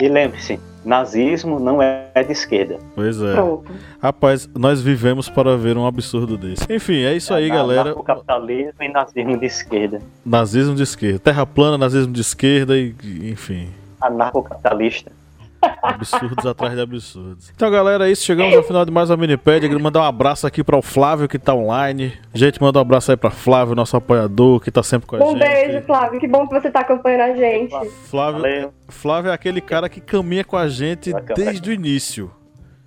E 0.00 0.08
lembre-se, 0.08 0.58
nazismo 0.82 1.60
não 1.60 1.82
é 1.82 2.10
de 2.24 2.32
esquerda. 2.32 2.78
Pois 2.94 3.20
é. 3.20 3.34
Pronto. 3.34 3.70
Rapaz, 4.02 4.48
nós 4.56 4.80
vivemos 4.80 5.28
para 5.28 5.54
ver 5.56 5.76
um 5.76 5.86
absurdo 5.86 6.38
desse. 6.38 6.64
Enfim, 6.72 7.02
é 7.02 7.14
isso 7.14 7.34
é, 7.34 7.36
aí, 7.36 7.48
galera. 7.50 7.94
capitalismo 8.02 8.82
e 8.82 8.88
nazismo 8.88 9.36
de 9.36 9.46
esquerda. 9.46 10.00
Nazismo 10.24 10.74
de 10.74 10.82
esquerda. 10.82 11.18
Terra 11.18 11.44
plana, 11.44 11.76
nazismo 11.76 12.12
de 12.12 12.20
esquerda 12.22 12.78
e 12.78 12.94
enfim. 13.30 13.68
Anarcocapitalista. 14.00 15.12
Absurdos 15.82 16.46
atrás 16.46 16.74
de 16.74 16.80
absurdos. 16.80 17.52
Então, 17.54 17.70
galera, 17.70 18.08
é 18.08 18.12
isso. 18.12 18.24
Chegamos 18.24 18.56
ao 18.56 18.62
final 18.62 18.84
de 18.84 18.90
mais 18.90 19.10
uma 19.10 19.16
Minipédia. 19.16 19.68
Queria 19.68 19.82
mandar 19.82 20.00
um 20.00 20.04
abraço 20.04 20.46
aqui 20.46 20.64
para 20.64 20.76
o 20.76 20.82
Flávio, 20.82 21.28
que 21.28 21.38
tá 21.38 21.54
online. 21.54 22.14
Gente, 22.32 22.60
manda 22.60 22.78
um 22.78 22.82
abraço 22.82 23.10
aí 23.10 23.16
para 23.16 23.30
Flávio, 23.30 23.74
nosso 23.74 23.96
apoiador, 23.96 24.60
que 24.60 24.70
tá 24.70 24.82
sempre 24.82 25.06
com 25.06 25.16
a 25.16 25.18
um 25.18 25.32
gente. 25.32 25.36
Um 25.36 25.38
beijo, 25.38 25.82
Flávio. 25.82 26.18
Que 26.18 26.26
bom 26.26 26.46
que 26.48 26.54
você 26.58 26.70
tá 26.70 26.80
acompanhando 26.80 27.32
a 27.32 27.36
gente. 27.36 27.74
Flávio, 28.08 28.72
Flávio 28.88 29.30
é 29.30 29.34
aquele 29.34 29.60
cara 29.60 29.88
que 29.88 30.00
caminha 30.00 30.44
com 30.44 30.56
a 30.56 30.68
gente 30.68 31.12
desde 31.34 31.70
o 31.70 31.72
início. 31.72 32.30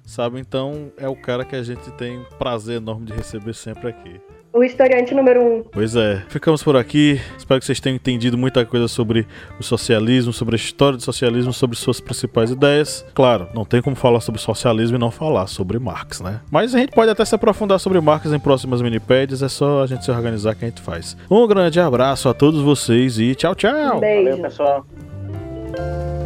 Sabe? 0.04 0.40
Então, 0.40 0.92
é 0.98 1.08
o 1.08 1.16
cara 1.16 1.46
que 1.46 1.56
a 1.56 1.64
gente 1.64 1.90
tem 1.92 2.26
prazer 2.38 2.78
enorme 2.78 3.06
de 3.06 3.14
receber 3.14 3.54
sempre 3.54 3.90
aqui 3.90 4.20
o 4.54 4.64
historiante 4.64 5.16
número 5.16 5.42
um. 5.42 5.64
Pois 5.64 5.96
é. 5.96 6.24
Ficamos 6.30 6.62
por 6.62 6.78
aqui. 6.78 7.20
Espero 7.38 7.60
que 7.60 7.66
vocês 7.66 7.80
tenham 7.80 7.96
entendido 7.96 8.38
muita 8.38 8.64
coisa 8.66 8.88
sobre 8.88 9.28
o 9.60 9.64
socialismo, 9.64 10.32
sobre 10.32 10.56
a 10.56 10.58
história 10.58 10.96
do 10.96 11.04
socialismo, 11.04 11.52
sobre 11.52 11.76
suas 11.76 12.00
principais 12.00 12.52
ideias. 12.52 13.04
Claro, 13.16 13.48
não 13.54 13.66
tem 13.66 13.82
como 13.82 13.96
falar 13.96 14.20
sobre 14.22 14.40
socialismo 14.40 14.96
e 14.96 15.00
não 15.00 15.10
falar 15.10 15.48
sobre 15.48 15.80
Marx, 15.80 16.22
né? 16.22 16.40
Mas 16.52 16.76
a 16.76 16.80
gente 16.80 16.92
pode 16.92 17.10
até 17.10 17.26
se 17.26 17.34
aprofundar 17.34 17.80
sobre 17.80 18.00
Marx 18.00 18.32
em 18.32 18.40
próximas 18.40 18.82
minipédias. 18.82 19.42
É 19.42 19.50
só 19.50 19.82
a 19.82 19.88
gente 19.88 20.06
se 20.06 20.12
organizar 20.12 20.54
que 20.54 20.64
a 20.64 20.68
gente 20.68 20.82
faz. 20.82 21.18
Um 21.30 21.48
grande 21.48 21.80
abraço 21.80 22.30
a 22.30 22.34
todos 22.34 22.62
vocês 22.62 23.18
e 23.18 23.34
tchau, 23.34 23.56
tchau. 23.56 23.98
Um 23.98 24.00
beijo. 24.00 24.30
Valeu, 24.30 24.42
pessoal. 24.44 26.23